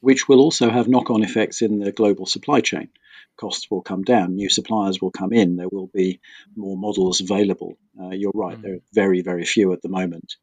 which 0.00 0.28
will 0.28 0.40
also 0.40 0.70
have 0.70 0.88
knock 0.88 1.10
on 1.10 1.22
effects 1.22 1.62
in 1.62 1.78
the 1.78 1.92
global 1.92 2.26
supply 2.26 2.60
chain 2.60 2.90
costs 3.38 3.70
will 3.70 3.82
come 3.82 4.02
down, 4.02 4.34
new 4.34 4.50
suppliers 4.50 5.00
will 5.00 5.10
come 5.10 5.32
in, 5.32 5.56
there 5.56 5.68
will 5.68 5.86
be 5.86 6.20
more 6.54 6.76
models 6.76 7.20
available. 7.20 7.78
Uh, 7.98 8.10
you're 8.10 8.32
right, 8.34 8.58
mm. 8.58 8.62
there 8.62 8.74
are 8.74 8.82
very, 8.92 9.22
very 9.22 9.46
few 9.46 9.72
at 9.72 9.80
the 9.80 9.88
moment, 9.88 10.36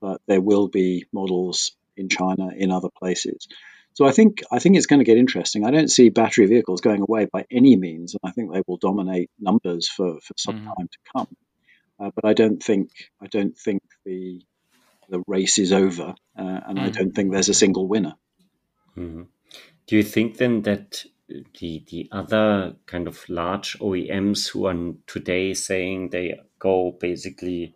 but 0.00 0.20
there 0.26 0.40
will 0.40 0.68
be 0.68 1.06
models 1.12 1.72
in 1.96 2.08
China, 2.08 2.50
in 2.56 2.70
other 2.70 2.90
places. 2.96 3.48
So 3.94 4.06
I 4.06 4.12
think 4.12 4.42
I 4.50 4.58
think 4.58 4.76
it's 4.76 4.86
going 4.86 5.00
to 5.00 5.04
get 5.04 5.18
interesting. 5.18 5.66
I 5.66 5.70
don't 5.70 5.90
see 5.90 6.08
battery 6.08 6.46
vehicles 6.46 6.80
going 6.80 7.02
away 7.02 7.26
by 7.30 7.44
any 7.50 7.76
means, 7.76 8.14
and 8.14 8.20
I 8.24 8.32
think 8.32 8.52
they 8.52 8.62
will 8.66 8.78
dominate 8.78 9.30
numbers 9.38 9.88
for, 9.88 10.18
for 10.20 10.34
some 10.36 10.60
mm. 10.60 10.64
time 10.64 10.88
to 10.88 10.98
come. 11.14 11.36
Uh, 12.00 12.10
but 12.14 12.24
I 12.24 12.32
don't 12.32 12.62
think 12.62 12.90
I 13.20 13.26
don't 13.26 13.56
think 13.56 13.82
the 14.04 14.42
the 15.08 15.22
race 15.26 15.58
is 15.58 15.72
over, 15.72 16.14
uh, 16.38 16.60
and 16.66 16.78
mm. 16.78 16.82
I 16.82 16.88
don't 16.88 17.12
think 17.12 17.32
there's 17.32 17.50
a 17.50 17.54
single 17.54 17.86
winner. 17.86 18.14
Mm. 18.96 19.26
Do 19.86 19.96
you 19.96 20.02
think 20.02 20.38
then 20.38 20.62
that 20.62 21.04
the 21.58 21.84
the 21.88 22.08
other 22.12 22.76
kind 22.86 23.08
of 23.08 23.28
large 23.28 23.78
OEMs 23.78 24.50
who 24.50 24.66
are 24.66 24.94
today 25.06 25.54
saying 25.54 26.10
they 26.10 26.38
go 26.58 26.92
basically 27.00 27.74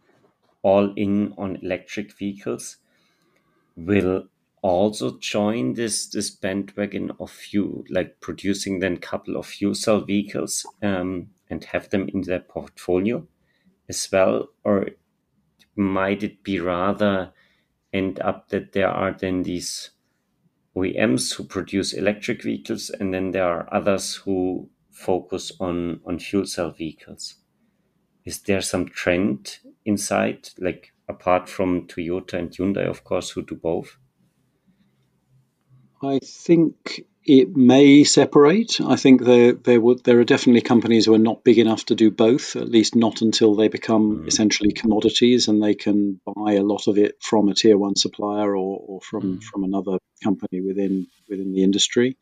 all 0.62 0.92
in 0.94 1.32
on 1.38 1.56
electric 1.56 2.12
vehicles 2.12 2.76
will 3.76 4.28
also 4.62 5.18
join 5.18 5.74
this 5.74 6.08
this 6.08 6.30
bandwagon 6.30 7.12
of 7.20 7.30
fuel 7.30 7.84
like 7.88 8.20
producing 8.20 8.80
then 8.80 8.96
couple 8.96 9.36
of 9.36 9.46
fuel 9.46 9.74
cell 9.74 10.00
vehicles 10.00 10.66
um, 10.82 11.28
and 11.50 11.64
have 11.64 11.88
them 11.90 12.08
in 12.08 12.22
their 12.22 12.40
portfolio 12.40 13.24
as 13.88 14.08
well 14.10 14.48
or 14.64 14.88
might 15.76 16.22
it 16.22 16.42
be 16.42 16.58
rather 16.58 17.32
end 17.92 18.18
up 18.20 18.48
that 18.48 18.72
there 18.72 18.88
are 18.88 19.12
then 19.12 19.42
these 19.42 19.90
OEMs 20.76 21.34
who 21.34 21.44
produce 21.44 21.92
electric 21.92 22.42
vehicles, 22.42 22.90
and 22.90 23.14
then 23.14 23.30
there 23.30 23.48
are 23.48 23.68
others 23.72 24.16
who 24.16 24.68
focus 24.90 25.52
on 25.58 26.00
on 26.04 26.18
fuel 26.18 26.46
cell 26.46 26.70
vehicles. 26.70 27.36
Is 28.24 28.40
there 28.42 28.60
some 28.60 28.88
trend 28.88 29.58
inside, 29.84 30.50
like 30.58 30.92
apart 31.08 31.48
from 31.48 31.86
Toyota 31.86 32.34
and 32.34 32.50
Hyundai, 32.50 32.88
of 32.88 33.04
course, 33.04 33.30
who 33.30 33.42
do 33.42 33.54
both? 33.54 33.96
I 36.02 36.18
think 36.22 37.06
it 37.26 37.56
may 37.56 38.04
separate. 38.04 38.80
I 38.80 38.94
think 38.96 39.22
there 39.22 39.52
there 39.52 39.80
would 39.80 40.04
there 40.04 40.20
are 40.20 40.24
definitely 40.24 40.60
companies 40.60 41.06
who 41.06 41.14
are 41.14 41.18
not 41.18 41.42
big 41.42 41.58
enough 41.58 41.86
to 41.86 41.96
do 41.96 42.10
both. 42.10 42.54
At 42.54 42.68
least 42.68 42.94
not 42.94 43.20
until 43.20 43.56
they 43.56 43.68
become 43.68 44.18
mm. 44.18 44.28
essentially 44.28 44.72
commodities 44.72 45.48
and 45.48 45.60
they 45.60 45.74
can 45.74 46.20
buy 46.24 46.52
a 46.52 46.62
lot 46.62 46.86
of 46.86 46.98
it 46.98 47.16
from 47.20 47.48
a 47.48 47.54
tier 47.54 47.76
one 47.76 47.96
supplier 47.96 48.56
or, 48.56 48.80
or 48.86 49.00
from 49.00 49.38
mm. 49.38 49.42
from 49.42 49.64
another 49.64 49.98
company 50.22 50.60
within 50.60 51.08
within 51.28 51.52
the 51.52 51.64
industry. 51.64 52.16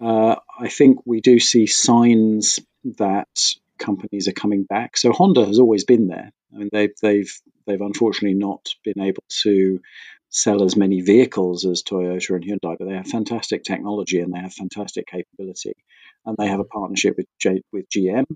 Uh, 0.00 0.36
I 0.58 0.68
think 0.68 1.00
we 1.04 1.20
do 1.20 1.38
see 1.38 1.66
signs 1.66 2.60
that 2.96 3.54
companies 3.78 4.26
are 4.28 4.32
coming 4.32 4.64
back. 4.64 4.96
So 4.96 5.12
Honda 5.12 5.44
has 5.44 5.58
always 5.58 5.84
been 5.84 6.08
there. 6.08 6.32
I 6.54 6.56
mean, 6.56 6.70
they've 6.72 6.96
they've 7.02 7.40
they've 7.66 7.80
unfortunately 7.80 8.38
not 8.38 8.70
been 8.84 9.00
able 9.00 9.24
to 9.42 9.80
sell 10.30 10.62
as 10.62 10.76
many 10.76 11.00
vehicles 11.00 11.64
as 11.64 11.82
Toyota 11.82 12.36
and 12.36 12.44
Hyundai, 12.44 12.76
but 12.78 12.86
they 12.86 12.94
have 12.94 13.06
fantastic 13.06 13.62
technology 13.62 14.20
and 14.20 14.32
they 14.32 14.40
have 14.40 14.52
fantastic 14.52 15.06
capability, 15.06 15.74
and 16.26 16.36
they 16.36 16.48
have 16.48 16.60
a 16.60 16.64
partnership 16.64 17.16
with 17.16 17.26
J- 17.40 17.62
with 17.72 17.86
GM, 17.88 18.26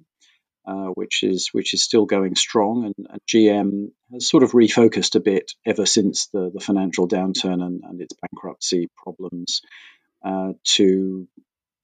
uh, 0.66 0.86
which 0.94 1.22
is 1.22 1.50
which 1.52 1.74
is 1.74 1.82
still 1.82 2.06
going 2.06 2.34
strong, 2.34 2.84
and, 2.84 3.06
and, 3.10 3.20
GM 3.28 3.88
has 4.12 4.28
sort 4.28 4.42
of 4.42 4.52
refocused 4.52 5.16
a 5.16 5.20
bit 5.20 5.52
ever 5.66 5.86
since 5.86 6.28
the 6.28 6.50
the 6.52 6.60
financial 6.60 7.08
downturn 7.08 7.62
and, 7.62 7.82
and 7.84 8.00
its 8.00 8.14
bankruptcy 8.20 8.88
problems 8.96 9.60
uh, 10.24 10.52
to 10.64 11.28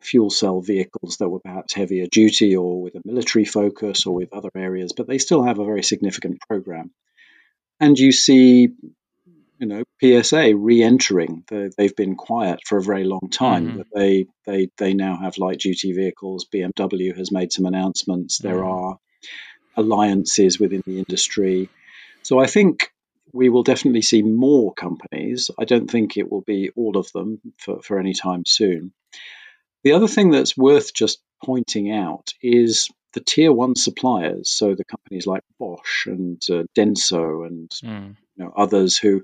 fuel 0.01 0.31
cell 0.31 0.61
vehicles 0.61 1.17
that 1.17 1.29
were 1.29 1.41
perhaps 1.41 1.75
heavier 1.75 2.07
duty 2.07 2.57
or 2.57 2.81
with 2.81 2.95
a 2.95 3.03
military 3.05 3.45
focus 3.45 4.07
or 4.07 4.15
with 4.15 4.33
other 4.33 4.51
areas, 4.57 4.93
but 4.97 5.09
they 5.09 5.19
still 5.19 5.43
have 5.43 5.59
a 5.59 5.65
very 5.65 5.83
significant 5.83 6.41
program. 6.49 6.93
And 7.81 7.99
you 7.99 8.13
see, 8.13 8.71
you 9.59 9.67
know, 9.67 9.83
PSA 10.01 10.55
re-entering. 10.57 11.45
They've 11.49 11.97
been 11.97 12.15
quiet 12.15 12.61
for 12.65 12.79
a 12.79 12.83
very 12.83 13.05
long 13.05 13.29
time, 13.31 13.67
mm-hmm. 13.67 13.77
but 13.79 13.87
they 13.95 14.27
they 14.47 14.71
they 14.77 14.95
now 14.95 15.17
have 15.17 15.39
light 15.39 15.59
duty 15.59 15.93
vehicles. 15.93 16.47
BMW 16.53 17.17
has 17.17 17.33
made 17.33 17.53
some 17.53 17.67
announcements. 17.67 18.39
Mm-hmm. 18.39 18.49
There 18.49 18.65
are 18.65 18.99
alliances 19.77 20.59
within 20.59 20.83
the 20.87 20.99
industry. 20.99 21.69
So 22.23 22.39
I 22.39 22.47
think 22.47 22.91
we 23.33 23.49
will 23.49 23.63
definitely 23.63 24.03
see 24.03 24.23
more 24.23 24.73
companies. 24.75 25.51
I 25.59 25.65
don't 25.65 25.91
think 25.91 26.17
it 26.17 26.31
will 26.31 26.41
be 26.41 26.71
all 26.77 26.97
of 26.97 27.11
them 27.13 27.41
for, 27.59 27.81
for 27.83 27.99
any 27.99 28.15
time 28.15 28.45
soon. 28.47 28.93
The 29.85 29.93
other 29.93 30.09
thing 30.09 30.31
that's 30.31 30.57
worth 30.57 30.93
just 30.93 31.21
pointing 31.45 31.93
out 31.93 32.33
is 32.43 32.89
the 33.15 33.21
tier 33.21 33.53
one 33.53 33.75
suppliers, 33.75 34.51
so 34.51 34.75
the 34.75 34.85
companies 34.85 35.27
like 35.27 35.43
Bosch 35.59 36.07
and 36.07 36.43
uh, 36.51 36.65
Denso 36.77 37.47
and 37.47 37.71
mm. 37.83 38.17
you 38.37 38.45
know, 38.45 38.53
others 38.57 38.99
who 38.99 39.23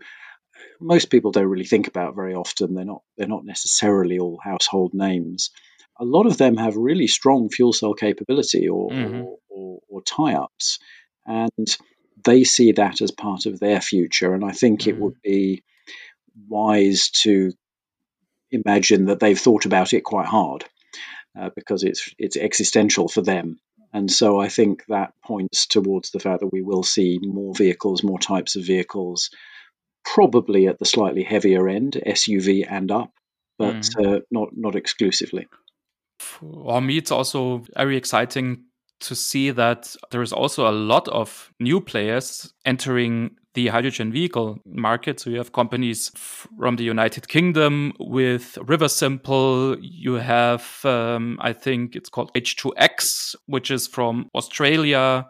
most 0.81 1.11
people 1.11 1.31
don't 1.31 1.47
really 1.47 1.65
think 1.65 1.89
about 1.89 2.15
very 2.15 2.35
often. 2.35 2.75
They're 2.75 2.85
not 2.85 3.03
they're 3.17 3.29
not 3.29 3.45
necessarily 3.45 4.19
all 4.19 4.39
household 4.43 4.93
names. 4.95 5.51
A 5.99 6.05
lot 6.05 6.27
of 6.27 6.37
them 6.37 6.57
have 6.57 6.77
really 6.77 7.07
strong 7.07 7.49
fuel 7.49 7.73
cell 7.73 7.95
capability 7.95 8.69
or, 8.69 8.91
mm-hmm. 8.91 9.21
or, 9.23 9.39
or, 9.49 9.79
or 9.89 10.03
tie-ups, 10.03 10.81
and 11.25 11.77
they 12.25 12.43
see 12.43 12.73
that 12.73 13.01
as 13.01 13.13
part 13.13 13.47
of 13.47 13.61
their 13.61 13.81
future. 13.81 14.35
And 14.35 14.45
I 14.45 14.51
think 14.51 14.81
mm-hmm. 14.81 14.91
it 14.91 14.99
would 14.99 15.23
be 15.23 15.63
wise 16.49 17.11
to 17.23 17.53
imagine 18.51 19.07
that 19.07 19.21
they've 19.21 19.39
thought 19.39 19.67
about 19.67 19.93
it 19.93 20.03
quite 20.03 20.27
hard 20.27 20.65
uh, 21.39 21.51
because 21.55 21.85
it's 21.85 22.13
it's 22.19 22.37
existential 22.37 23.09
for 23.09 23.23
them. 23.23 23.61
And 23.93 24.11
so 24.11 24.41
I 24.41 24.49
think 24.49 24.85
that 24.89 25.13
points 25.25 25.67
towards 25.67 26.11
the 26.11 26.19
fact 26.19 26.41
that 26.41 26.53
we 26.53 26.63
will 26.63 26.83
see 26.83 27.21
more 27.23 27.55
vehicles, 27.55 28.03
more 28.03 28.19
types 28.19 28.57
of 28.57 28.65
vehicles, 28.65 29.31
probably 30.05 30.67
at 30.67 30.79
the 30.79 30.85
slightly 30.85 31.23
heavier 31.23 31.69
end, 31.69 32.01
SUV 32.07 32.67
and 32.69 32.91
up, 32.91 33.13
but 33.59 33.75
mm. 33.75 34.17
uh, 34.17 34.21
not 34.31 34.51
not 34.53 34.77
exclusively. 34.77 35.49
For 36.19 36.81
me, 36.81 36.99
it's 36.99 37.11
also 37.11 37.65
very 37.77 37.97
exciting 37.97 38.65
to 39.01 39.15
see 39.15 39.51
that 39.51 39.95
there 40.11 40.23
is 40.23 40.33
also 40.33 40.69
a 40.69 40.73
lot 40.73 41.09
of 41.09 41.53
new 41.61 41.81
players 41.81 42.53
entering 42.65 43.37
the 43.55 43.69
hydrogen 43.69 44.13
vehicle 44.13 44.59
market. 44.65 45.21
So 45.21 45.31
you 45.31 45.39
have 45.39 45.53
companies 45.53 46.11
from 46.17 46.77
the 46.77 46.85
United 46.85 47.29
Kingdom 47.29 47.93
with 48.01 48.59
Riversimple. 48.61 49.79
You 49.81 50.15
have, 50.15 50.85
um, 50.85 51.39
I 51.41 51.53
think 51.53 51.95
it's 51.95 52.09
called 52.09 52.33
H2X, 52.35 53.37
which 53.47 53.71
is 53.71 53.87
from 53.87 54.29
Australia. 54.35 55.29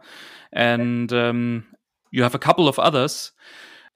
And 0.53 1.13
um, 1.13 1.67
you 2.11 2.23
have 2.23 2.35
a 2.35 2.39
couple 2.39 2.69
of 2.69 2.79
others. 2.79 3.33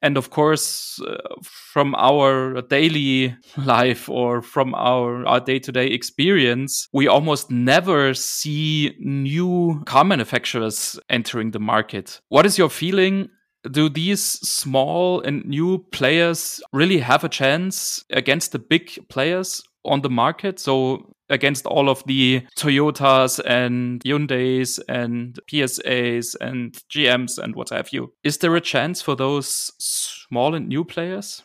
And 0.00 0.16
of 0.16 0.30
course, 0.30 1.00
uh, 1.00 1.16
from 1.42 1.94
our 1.96 2.62
daily 2.62 3.36
life 3.56 4.08
or 4.08 4.42
from 4.42 4.74
our, 4.74 5.26
our 5.26 5.40
day-to-day 5.40 5.86
experience, 5.88 6.88
we 6.92 7.08
almost 7.08 7.50
never 7.50 8.14
see 8.14 8.94
new 9.00 9.82
car 9.86 10.04
manufacturers 10.04 10.98
entering 11.08 11.50
the 11.50 11.60
market. 11.60 12.20
What 12.28 12.46
is 12.46 12.58
your 12.58 12.70
feeling? 12.70 13.28
Do 13.70 13.88
these 13.88 14.22
small 14.22 15.20
and 15.20 15.44
new 15.44 15.84
players 15.90 16.62
really 16.72 16.98
have 16.98 17.24
a 17.24 17.28
chance 17.28 18.04
against 18.10 18.52
the 18.52 18.60
big 18.60 19.08
players 19.08 19.62
on 19.84 20.02
the 20.02 20.10
market? 20.10 20.60
So 20.60 21.12
against 21.30 21.66
all 21.66 21.88
of 21.88 22.04
the 22.04 22.42
Toyotas 22.56 23.40
and 23.44 24.02
Hyundais 24.02 24.80
and 24.88 25.38
PSAs 25.50 26.36
and 26.40 26.72
GMs 26.90 27.38
and 27.38 27.54
what 27.54 27.70
have 27.70 27.92
you. 27.92 28.12
Is 28.24 28.38
there 28.38 28.56
a 28.56 28.60
chance 28.60 29.02
for 29.02 29.14
those 29.14 29.72
small 29.78 30.54
and 30.54 30.68
new 30.68 30.84
players? 30.84 31.42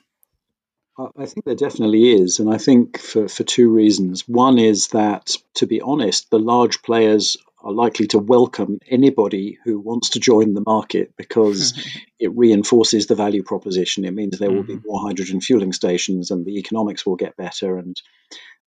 I 1.17 1.25
think 1.25 1.45
there 1.45 1.55
definitely 1.55 2.11
is, 2.11 2.39
and 2.39 2.53
I 2.53 2.59
think 2.59 2.99
for, 2.99 3.27
for 3.27 3.43
two 3.43 3.71
reasons. 3.71 4.27
One 4.27 4.59
is 4.59 4.89
that, 4.89 5.35
to 5.55 5.65
be 5.65 5.81
honest, 5.81 6.29
the 6.29 6.37
large 6.37 6.83
players 6.83 7.35
are 7.63 7.71
likely 7.71 8.07
to 8.07 8.19
welcome 8.19 8.79
anybody 8.87 9.57
who 9.63 9.79
wants 9.79 10.11
to 10.11 10.19
join 10.19 10.53
the 10.53 10.61
market 10.61 11.13
because 11.17 11.73
it 12.19 12.35
reinforces 12.35 13.07
the 13.07 13.15
value 13.15 13.41
proposition. 13.41 14.05
It 14.05 14.13
means 14.13 14.37
there 14.37 14.51
will 14.51 14.63
be 14.63 14.75
mm-hmm. 14.75 14.87
more 14.87 15.01
hydrogen 15.01 15.41
fueling 15.41 15.73
stations 15.73 16.29
and 16.29 16.45
the 16.45 16.59
economics 16.59 17.05
will 17.05 17.15
get 17.15 17.37
better. 17.37 17.77
And 17.77 17.99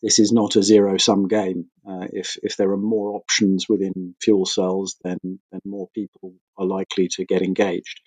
this 0.03 0.19
is 0.19 0.33
not 0.33 0.57
a 0.57 0.63
zero 0.63 0.99
sum 0.99 1.29
game. 1.29 1.67
Uh, 1.89 2.07
if 2.13 2.37
if 2.43 2.57
there 2.57 2.71
are 2.73 2.77
more 2.77 3.15
options 3.15 3.69
within 3.69 4.15
fuel 4.21 4.47
cells, 4.47 4.97
then 5.05 5.19
then 5.23 5.61
more 5.65 5.89
people 5.95 6.35
are 6.59 6.67
likely 6.67 7.09
to 7.09 7.25
get 7.25 7.43
engaged. 7.43 8.01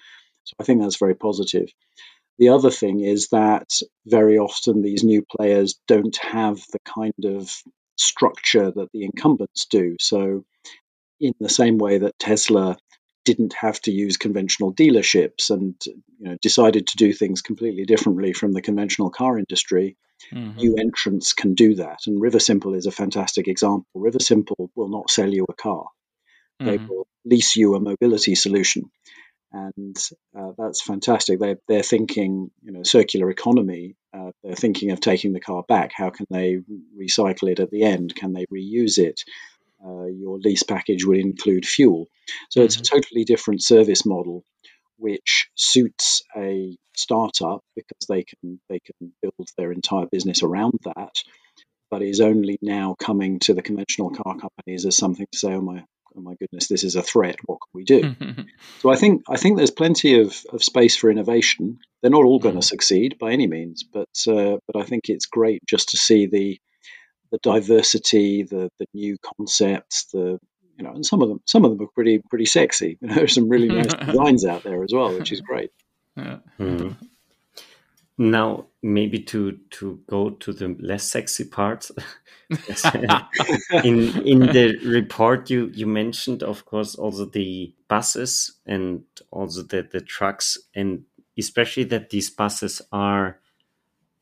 So 0.44 0.56
I 0.60 0.64
think 0.64 0.82
that's 0.82 0.98
very 0.98 1.16
positive. 1.16 1.70
The 2.38 2.50
other 2.50 2.70
thing 2.70 3.00
is 3.00 3.30
that 3.30 3.80
very 4.06 4.38
often 4.38 4.82
these 4.82 5.04
new 5.04 5.24
players 5.24 5.80
don't 5.88 6.18
have 6.18 6.58
the 6.72 6.80
kind 6.86 7.14
of 7.24 7.50
structure 7.98 8.72
that 8.72 8.90
the 8.92 9.06
incumbents 9.06 9.66
do. 9.70 9.96
So, 10.00 10.44
in 11.20 11.34
the 11.40 11.50
same 11.50 11.78
way 11.78 12.00
that 12.00 12.20
Tesla 12.20 12.78
didn't 13.24 13.54
have 13.54 13.80
to 13.82 13.92
use 13.92 14.18
conventional 14.18 14.74
dealerships 14.74 15.50
and 15.50 15.76
you 15.86 15.96
know, 16.20 16.38
decided 16.42 16.88
to 16.88 16.98
do 16.98 17.14
things 17.14 17.42
completely 17.42 17.86
differently 17.86 18.34
from 18.34 18.52
the 18.52 18.62
conventional 18.62 19.10
car 19.10 19.40
industry, 19.40 19.98
mm-hmm. 20.34 20.58
new 20.58 20.76
entrants 20.78 21.34
can 21.34 21.54
do 21.54 21.76
that. 21.76 22.00
And 22.08 22.22
Riversimple 22.22 22.76
is 22.76 22.86
a 22.86 22.92
fantastic 22.92 23.48
example. 23.48 23.86
Riversimple 23.96 24.70
will 24.76 24.90
not 24.90 25.10
sell 25.10 25.32
you 25.32 25.46
a 25.50 25.54
car; 25.54 25.86
mm-hmm. 26.62 26.66
they 26.66 26.78
will 26.78 27.08
lease 27.24 27.56
you 27.56 27.76
a 27.76 27.80
mobility 27.80 28.36
solution, 28.36 28.92
and 29.52 29.98
uh, 30.38 30.52
that's 30.58 30.82
fantastic. 30.82 31.40
They're, 31.40 31.60
they're 31.68 31.84
thinking, 31.84 32.52
you 32.62 32.72
know, 32.72 32.84
circular 32.84 33.30
economy. 33.30 33.96
Uh, 34.14 34.32
they're 34.44 34.56
thinking 34.56 34.92
of 34.92 35.00
taking 35.00 35.34
the 35.34 35.40
car 35.40 35.64
back. 35.68 35.92
How 35.96 36.10
can 36.10 36.26
they 36.30 36.58
recycle 37.00 37.50
it 37.50 37.60
at 37.60 37.72
the 37.72 37.84
end? 37.84 38.16
Can 38.16 38.34
they 38.34 38.46
reuse 38.54 38.98
it? 38.98 39.22
Uh, 39.86 40.06
your 40.06 40.40
lease 40.40 40.64
package 40.64 41.06
would 41.06 41.18
include 41.18 41.66
fuel. 41.66 42.08
So 42.50 42.60
mm-hmm. 42.60 42.66
it's 42.66 42.76
a 42.76 42.80
mm-hmm. 42.80 42.96
totally 42.96 43.24
different 43.24 43.62
service 43.64 44.06
model, 44.06 44.44
which 44.98 45.50
suits 45.56 46.24
a 46.36 46.76
startup 46.96 47.62
because 47.76 48.08
they 48.08 48.24
can 48.24 48.60
they 48.70 48.80
can 48.80 49.14
build 49.22 49.50
their 49.58 49.72
entire 49.72 50.06
business 50.06 50.44
around 50.44 50.80
that, 50.86 51.22
but 51.92 52.02
is 52.02 52.22
only 52.22 52.58
now 52.62 52.96
coming 53.00 53.40
to 53.40 53.54
the 53.54 53.62
conventional 53.62 54.12
car 54.12 54.38
companies 54.38 54.86
as 54.86 54.96
something 54.96 55.28
to 55.32 55.38
say, 55.38 55.54
oh 55.54 55.62
my 55.62 55.84
oh 56.18 56.22
my 56.22 56.36
goodness, 56.36 56.68
this 56.68 56.84
is 56.84 56.96
a 56.96 57.02
threat. 57.02 57.38
What 57.46 57.60
can 57.62 57.72
we 57.74 57.84
do? 57.84 58.16
so 58.80 58.90
I 58.90 58.96
think 58.96 59.24
I 59.30 59.38
think 59.38 59.58
there's 59.58 59.72
plenty 59.72 60.22
of, 60.22 60.36
of 60.52 60.64
space 60.64 60.96
for 60.96 61.12
innovation. 61.12 61.80
They're 62.02 62.12
not 62.12 62.24
all 62.24 62.40
going 62.40 62.56
to 62.56 62.62
mm. 62.62 62.64
succeed 62.64 63.18
by 63.20 63.32
any 63.32 63.48
means, 63.48 63.84
but 63.84 64.10
uh, 64.28 64.58
but 64.68 64.82
I 64.82 64.84
think 64.84 65.10
it's 65.10 65.26
great 65.26 65.62
just 65.68 65.90
to 65.90 65.98
see 65.98 66.28
the 66.28 66.60
the 67.32 67.40
diversity, 67.42 68.44
the 68.44 68.70
the 68.80 68.86
new 68.94 69.18
concepts, 69.38 70.06
the 70.14 70.40
you 70.78 70.84
know, 70.84 70.92
and 70.92 71.06
some 71.06 71.22
of 71.22 71.30
them 71.30 71.42
some 71.46 71.66
of 71.66 71.72
them 71.72 71.88
are 71.88 71.92
pretty 71.92 72.22
pretty 72.30 72.46
sexy. 72.46 72.98
You 73.02 73.08
know, 73.08 73.16
there's 73.16 73.34
some 73.34 73.50
really 73.50 73.68
nice 73.68 73.94
designs 74.06 74.46
out 74.46 74.64
there 74.64 74.84
as 74.84 74.92
well, 74.94 75.14
which 75.18 75.32
is 75.32 75.42
great. 75.50 75.72
Yeah. 76.16 76.38
Mm-hmm. 76.60 77.06
Now, 78.18 78.68
maybe 78.82 79.20
to 79.20 79.60
to 79.72 80.00
go 80.08 80.30
to 80.30 80.54
the 80.54 80.76
less 80.80 81.04
sexy 81.04 81.46
parts. 81.46 81.92
in 83.84 84.00
in 84.26 84.40
the 84.40 84.78
report, 84.86 85.50
you 85.50 85.72
you 85.74 85.88
mentioned, 85.88 86.44
of 86.44 86.66
course, 86.66 86.96
also 86.96 87.26
the 87.26 87.74
buses 87.88 88.60
and 88.66 89.04
also 89.32 89.64
the 89.64 89.88
the 89.92 90.02
trucks, 90.02 90.58
and 90.74 91.04
especially 91.38 91.84
that 91.86 92.10
these 92.10 92.30
buses 92.30 92.82
are 92.92 93.40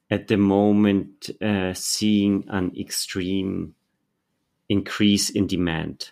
at 0.09 0.27
the 0.27 0.37
moment 0.37 1.29
uh, 1.41 1.73
seeing 1.73 2.45
an 2.47 2.71
extreme 2.77 3.75
increase 4.69 5.29
in 5.29 5.45
demand 5.47 6.11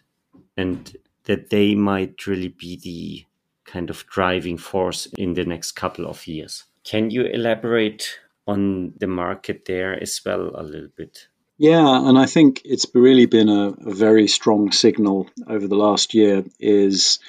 and 0.58 0.96
that 1.26 1.50
they 1.50 1.76
might 1.76 2.28
really 2.28 2.50
be 2.50 2.78
the 2.78 3.26
kind 3.72 3.90
of 3.90 4.06
driving 4.08 4.58
force 4.58 5.08
in 5.18 5.34
the 5.34 5.46
next 5.46 5.74
couple 5.74 6.06
of 6.06 6.28
years. 6.28 6.66
Can 6.84 7.10
you 7.12 7.24
elaborate 7.24 8.20
on 8.48 8.94
the 8.98 9.08
market 9.08 9.66
there 9.66 10.02
as 10.02 10.20
well 10.26 10.52
a 10.56 10.64
little 10.64 10.90
bit? 10.96 11.28
Yeah, 11.58 12.10
and 12.10 12.18
I 12.18 12.26
think 12.26 12.62
it's 12.66 12.88
really 12.94 13.28
been 13.28 13.50
a, 13.50 13.70
a 13.70 13.94
very 13.94 14.28
strong 14.28 14.72
signal 14.72 15.30
over 15.48 15.68
the 15.68 15.76
last 15.76 16.16
year 16.16 16.44
is 16.60 17.20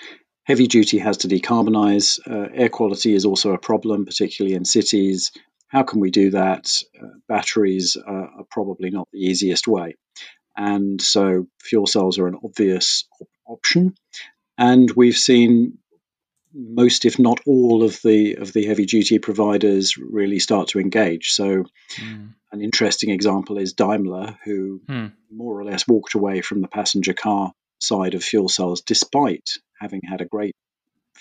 heavy 0.44 0.66
duty 0.66 0.98
has 0.98 1.18
to 1.18 1.28
decarbonize. 1.28 2.18
Uh, 2.26 2.48
air 2.52 2.68
quality 2.68 3.14
is 3.14 3.24
also 3.24 3.52
a 3.52 3.58
problem, 3.58 4.06
particularly 4.06 4.54
in 4.54 4.64
cities. 4.64 5.32
How 5.68 5.82
can 5.82 6.00
we 6.00 6.10
do 6.10 6.30
that? 6.30 6.72
Uh, 6.98 7.08
batteries 7.28 7.96
are, 7.96 8.30
are, 8.38 8.44
probably 8.50 8.90
not 8.90 9.08
the 9.12 9.20
easiest 9.20 9.68
way. 9.68 9.96
And 10.56 11.00
so 11.00 11.46
fuel 11.60 11.86
cells 11.86 12.18
are 12.18 12.28
an 12.28 12.38
obvious 12.44 13.06
op- 13.20 13.28
option. 13.46 13.94
And 14.58 14.90
we've 14.90 15.16
seen 15.16 15.78
most, 16.54 17.04
if 17.04 17.18
not 17.18 17.40
all, 17.46 17.82
of 17.82 17.98
the 18.02 18.34
of 18.34 18.52
the 18.52 18.66
heavy 18.66 18.84
duty 18.84 19.18
providers 19.18 19.96
really 19.96 20.38
start 20.38 20.68
to 20.68 20.80
engage. 20.80 21.30
So, 21.30 21.64
mm. 21.96 22.34
an 22.52 22.60
interesting 22.60 23.10
example 23.10 23.58
is 23.58 23.72
Daimler, 23.72 24.38
who 24.44 24.80
mm. 24.86 25.12
more 25.30 25.58
or 25.58 25.64
less 25.64 25.88
walked 25.88 26.14
away 26.14 26.42
from 26.42 26.60
the 26.60 26.68
passenger 26.68 27.14
car 27.14 27.52
side 27.80 28.14
of 28.14 28.22
fuel 28.22 28.48
cells, 28.48 28.82
despite 28.82 29.50
having 29.80 30.02
had 30.04 30.20
a 30.20 30.26
great 30.26 30.54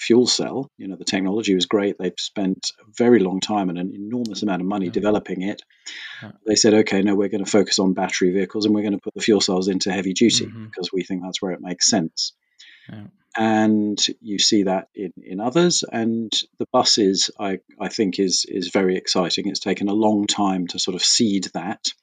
fuel 0.02 0.28
cell. 0.28 0.70
You 0.78 0.88
know, 0.88 0.96
the 0.96 1.06
technology 1.06 1.54
was 1.54 1.68
great. 1.68 1.98
They've 1.98 2.14
spent 2.18 2.72
a 2.80 2.92
very 2.98 3.20
long 3.20 3.40
time 3.40 3.70
and 3.70 3.78
an 3.78 3.94
enormous 3.94 4.42
amount 4.44 4.62
of 4.62 4.68
money 4.68 4.90
mm. 4.90 4.92
developing 4.92 5.44
it. 5.44 5.62
Yeah. 6.22 6.32
They 6.46 6.56
said, 6.56 6.74
okay, 6.74 7.02
no, 7.02 7.16
we're 7.16 7.30
going 7.30 7.46
to 7.46 7.52
focus 7.52 7.80
on 7.80 7.94
battery 7.94 8.32
vehicles 8.32 8.66
and 8.66 8.74
we're 8.74 8.82
going 8.82 8.94
to 8.94 9.00
put 9.00 9.14
the 9.14 9.22
fuel 9.22 9.42
cells 9.42 9.68
into 9.68 9.92
heavy 9.92 10.14
duty 10.14 10.46
mm-hmm. 10.46 10.66
because 10.66 10.92
we 10.92 11.04
think 11.04 11.22
that's 11.22 11.42
where 11.42 11.52
it 11.52 11.62
makes 11.62 11.90
sense. 11.90 12.34
Yeah 12.92 13.06
and 13.38 14.06
you 14.20 14.40
see 14.40 14.64
that 14.64 14.90
in, 14.94 15.14
in 15.18 15.40
others. 15.40 15.84
And 15.90 16.32
the 16.60 16.68
buses, 16.72 17.30
I, 17.40 17.60
I 17.80 17.90
think, 17.90 18.20
is 18.20 18.46
is 18.48 18.70
very 18.70 18.98
exciting. 18.98 19.48
It's 19.48 19.60
taken 19.60 19.88
a 19.88 19.94
long 19.94 20.28
time 20.28 20.68
to 20.68 20.80
sort 20.80 20.96
of 20.96 21.04
seed 21.04 21.48
that. 21.54 21.94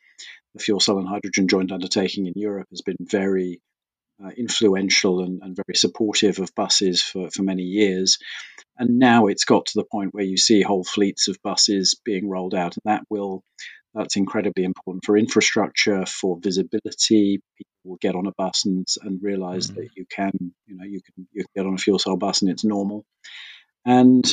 The 0.54 0.60
fuel 0.60 0.80
cell 0.80 0.98
and 0.98 1.06
hydrogen 1.06 1.46
joint 1.46 1.72
undertaking 1.72 2.26
in 2.26 2.32
Europe 2.34 2.68
has 2.70 2.80
been 2.80 2.96
very 3.00 3.60
uh, 4.24 4.30
influential 4.36 5.20
and, 5.22 5.42
and, 5.42 5.56
very 5.56 5.76
supportive 5.76 6.38
of 6.40 6.54
buses 6.54 7.02
for, 7.02 7.30
for 7.30 7.42
many 7.42 7.62
years. 7.62 8.18
And 8.76 8.98
now 8.98 9.26
it's 9.26 9.44
got 9.44 9.66
to 9.66 9.78
the 9.78 9.84
point 9.84 10.12
where 10.12 10.24
you 10.24 10.36
see 10.36 10.62
whole 10.62 10.84
fleets 10.84 11.28
of 11.28 11.42
buses 11.42 12.00
being 12.04 12.28
rolled 12.28 12.54
out, 12.54 12.76
and 12.76 12.82
that 12.84 13.04
will 13.10 13.42
that's 13.94 14.16
incredibly 14.16 14.64
important 14.64 15.04
for 15.04 15.16
infrastructure, 15.16 16.04
for 16.06 16.38
visibility. 16.40 17.40
People 17.56 17.72
will 17.84 17.96
get 17.96 18.14
on 18.14 18.26
a 18.26 18.32
bus 18.32 18.64
and, 18.64 18.86
and 19.02 19.22
realize 19.22 19.68
mm-hmm. 19.68 19.80
that 19.80 19.88
you 19.96 20.04
can, 20.08 20.32
you 20.66 20.76
know, 20.76 20.84
you 20.84 21.00
can 21.02 21.26
you 21.32 21.42
can 21.42 21.62
get 21.62 21.66
on 21.66 21.74
a 21.74 21.78
fuel 21.78 21.98
cell 21.98 22.16
bus 22.16 22.42
and 22.42 22.50
it's 22.50 22.64
normal, 22.64 23.04
and 23.84 24.24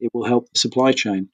it 0.00 0.10
will 0.12 0.24
help 0.26 0.48
the 0.52 0.58
supply 0.58 0.92
chain. 0.92 1.28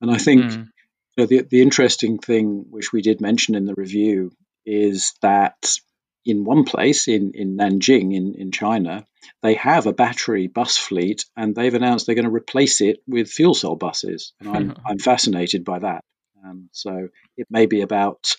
And 0.00 0.10
I 0.10 0.18
think 0.18 0.44
mm. 0.44 0.68
you 1.16 1.18
know, 1.18 1.26
the 1.26 1.42
the 1.42 1.62
interesting 1.62 2.18
thing, 2.18 2.66
which 2.70 2.92
we 2.92 3.02
did 3.02 3.20
mention 3.20 3.54
in 3.54 3.64
the 3.64 3.74
review, 3.74 4.32
is 4.66 5.14
that 5.22 5.78
in 6.24 6.44
one 6.44 6.64
place 6.64 7.08
in, 7.08 7.32
in 7.34 7.56
Nanjing 7.56 8.14
in, 8.14 8.34
in 8.34 8.50
China, 8.50 9.06
they 9.42 9.54
have 9.54 9.86
a 9.86 9.92
battery 9.92 10.46
bus 10.46 10.76
fleet 10.76 11.24
and 11.36 11.54
they've 11.54 11.74
announced 11.74 12.06
they're 12.06 12.14
going 12.14 12.24
to 12.24 12.30
replace 12.30 12.80
it 12.80 13.02
with 13.06 13.30
fuel 13.30 13.54
cell 13.54 13.76
buses. 13.76 14.32
And 14.40 14.48
I'm, 14.48 14.76
I'm 14.86 14.98
fascinated 14.98 15.64
by 15.64 15.80
that. 15.80 16.04
Um, 16.44 16.68
so 16.72 17.08
it 17.36 17.46
may 17.50 17.66
be 17.66 17.80
about 17.80 18.36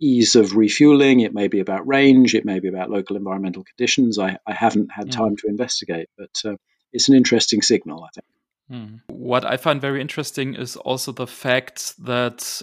ease 0.00 0.36
of 0.36 0.54
refueling, 0.54 1.20
it 1.20 1.34
may 1.34 1.48
be 1.48 1.60
about 1.60 1.86
range, 1.86 2.34
it 2.34 2.44
may 2.44 2.60
be 2.60 2.68
about 2.68 2.90
local 2.90 3.16
environmental 3.16 3.64
conditions. 3.64 4.18
I, 4.18 4.38
I 4.46 4.52
haven't 4.52 4.92
had 4.92 5.06
yeah. 5.06 5.12
time 5.12 5.36
to 5.36 5.48
investigate, 5.48 6.08
but 6.16 6.42
uh, 6.44 6.56
it's 6.92 7.08
an 7.08 7.16
interesting 7.16 7.62
signal, 7.62 8.04
I 8.04 8.08
think. 8.14 8.26
Mm. 8.70 9.00
What 9.08 9.44
I 9.44 9.56
find 9.56 9.80
very 9.80 10.00
interesting 10.00 10.54
is 10.54 10.76
also 10.76 11.12
the 11.12 11.26
fact 11.26 11.94
that 12.04 12.62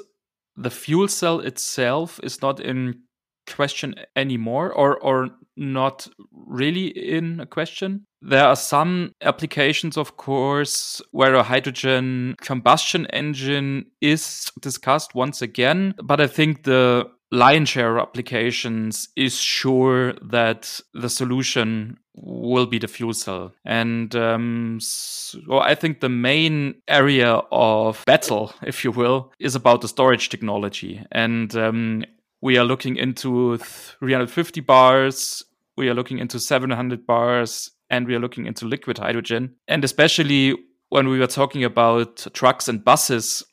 the 0.55 0.69
fuel 0.69 1.07
cell 1.07 1.39
itself 1.39 2.19
is 2.23 2.41
not 2.41 2.59
in 2.59 3.01
question 3.47 3.95
anymore 4.15 4.71
or 4.71 4.97
or 4.99 5.29
not 5.57 6.07
really 6.31 6.87
in 6.87 7.39
a 7.39 7.45
question 7.45 8.05
there 8.21 8.45
are 8.45 8.55
some 8.55 9.13
applications 9.21 9.97
of 9.97 10.17
course 10.17 11.01
where 11.11 11.33
a 11.35 11.43
hydrogen 11.43 12.35
combustion 12.41 13.05
engine 13.07 13.85
is 14.01 14.51
discussed 14.61 15.15
once 15.15 15.41
again 15.41 15.95
but 16.03 16.19
i 16.19 16.27
think 16.27 16.63
the 16.63 17.09
lion 17.31 17.65
share 17.65 17.99
applications 17.99 19.09
is 19.15 19.39
sure 19.39 20.13
that 20.21 20.79
the 20.93 21.09
solution 21.09 21.97
will 22.15 22.65
be 22.65 22.79
the 22.79 22.87
fuel 22.87 23.13
cell. 23.13 23.53
And 23.65 24.15
um, 24.15 24.79
so 24.81 25.59
I 25.59 25.75
think 25.75 25.99
the 25.99 26.09
main 26.09 26.75
area 26.87 27.41
of 27.51 28.03
battle, 28.05 28.53
if 28.63 28.83
you 28.83 28.91
will, 28.91 29.33
is 29.39 29.55
about 29.55 29.81
the 29.81 29.87
storage 29.87 30.29
technology. 30.29 31.03
And 31.11 31.55
um, 31.55 32.05
we 32.45 32.59
are 32.59 32.63
looking 32.63 32.95
into 32.95 33.57
350 33.57 34.61
bars, 34.61 35.43
we 35.77 35.89
are 35.89 35.95
looking 35.95 36.19
into 36.19 36.39
700 36.39 37.07
bars, 37.07 37.71
and 37.89 38.05
we 38.05 38.13
are 38.13 38.19
looking 38.19 38.45
into 38.45 38.67
liquid 38.67 38.99
hydrogen. 38.99 39.55
And 39.67 39.83
especially 39.83 40.55
when 40.89 41.09
we 41.09 41.17
were 41.17 41.25
talking 41.25 41.63
about 41.63 42.27
trucks 42.35 42.67
and 42.67 42.85
buses, 42.85 43.43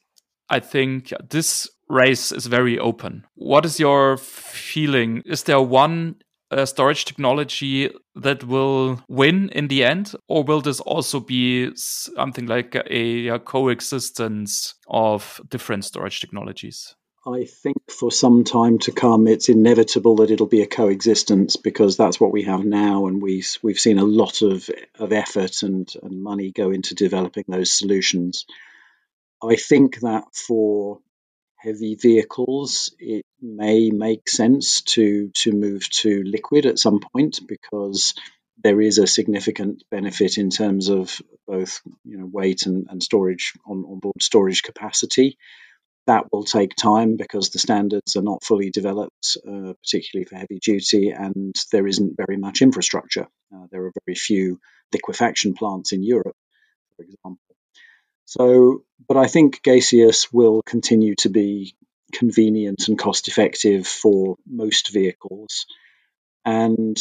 I 0.51 0.61
think 0.61 1.11
this 1.31 1.71
race 1.89 2.33
is 2.33 2.45
very 2.45 2.79
open. 2.79 3.25
What 3.35 3.65
is 3.65 3.81
your 3.81 4.19
feeling? 4.19 5.23
Is 5.25 5.45
there 5.45 5.63
one 5.63 6.17
uh, 6.51 6.67
storage 6.67 7.07
technology 7.07 7.91
that 8.15 8.45
will 8.45 9.03
win 9.09 9.49
in 9.55 9.69
the 9.69 9.85
end, 9.85 10.13
or 10.29 10.45
will 10.45 10.61
this 10.61 10.81
also 10.81 11.19
be 11.19 11.71
something 11.77 12.45
like 12.45 12.75
a, 12.75 13.29
a 13.29 13.39
coexistence 13.39 14.75
of 14.87 15.41
different 15.49 15.87
storage 15.87 16.21
technologies? 16.21 16.95
I 17.25 17.45
think 17.45 17.91
for 17.91 18.11
some 18.11 18.43
time 18.43 18.79
to 18.81 18.93
come, 18.93 19.29
it's 19.29 19.49
inevitable 19.49 20.17
that 20.17 20.33
it'll 20.33 20.49
be 20.49 20.63
a 20.63 20.67
coexistence 20.67 21.57
because 21.57 21.97
that's 21.97 22.19
what 22.19 22.33
we 22.33 22.43
have 22.45 22.65
now, 22.65 23.07
and 23.07 23.23
we 23.23 23.45
we've 23.63 23.79
seen 23.79 23.99
a 23.99 24.05
lot 24.05 24.43
of 24.43 24.69
of 24.99 25.13
effort 25.13 25.63
and, 25.63 25.93
and 26.03 26.21
money 26.21 26.51
go 26.51 26.73
into 26.73 26.97
developing 26.97 27.45
those 27.47 27.71
solutions. 27.71 28.45
I 29.41 29.55
think 29.55 30.01
that 30.01 30.25
for 30.35 30.99
heavy 31.57 31.95
vehicles, 31.95 32.93
it 32.99 33.25
may 33.41 33.91
make 33.91 34.29
sense 34.29 34.83
to 34.83 35.31
to 35.35 35.53
move 35.53 35.89
to 35.91 36.25
liquid 36.25 36.67
at 36.67 36.81
some 36.81 36.99
point 36.99 37.41
because 37.47 38.15
there 38.65 38.81
is 38.81 38.99
a 38.99 39.07
significant 39.07 39.85
benefit 39.93 40.39
in 40.39 40.51
terms 40.51 40.89
of 40.89 41.23
both 41.47 41.83
you 42.05 42.19
know 42.19 42.27
weight 42.27 42.67
and, 42.67 42.89
and 42.91 43.01
storage 43.01 43.53
on, 43.65 43.85
on 43.85 44.01
board 44.01 44.21
storage 44.21 44.63
capacity. 44.65 45.39
That 46.07 46.33
will 46.33 46.45
take 46.45 46.75
time 46.75 47.17
because 47.17 47.51
the 47.51 47.59
standards 47.59 48.17
are 48.17 48.23
not 48.23 48.43
fully 48.43 48.71
developed, 48.71 49.37
uh, 49.47 49.75
particularly 49.83 50.25
for 50.25 50.37
heavy 50.37 50.59
duty, 50.59 51.11
and 51.11 51.55
there 51.71 51.87
isn't 51.87 52.17
very 52.17 52.37
much 52.37 52.61
infrastructure. 52.61 53.29
Uh, 53.55 53.67
there 53.71 53.85
are 53.85 53.93
very 54.05 54.17
few 54.17 54.59
liquefaction 54.93 55.55
plants 55.55 55.93
in 55.93 56.03
Europe, 56.03 56.37
for 56.97 57.03
example. 57.05 57.39
So, 58.25 58.85
but 59.07 59.17
I 59.17 59.29
think 59.29 59.63
gaseous 59.63 60.33
will 60.33 60.63
continue 60.63 61.15
to 61.17 61.29
be 61.29 61.77
convenient 62.13 62.89
and 62.89 62.99
cost 62.99 63.29
effective 63.29 63.87
for 63.87 64.37
most 64.47 64.93
vehicles. 64.93 65.67
And 66.45 66.99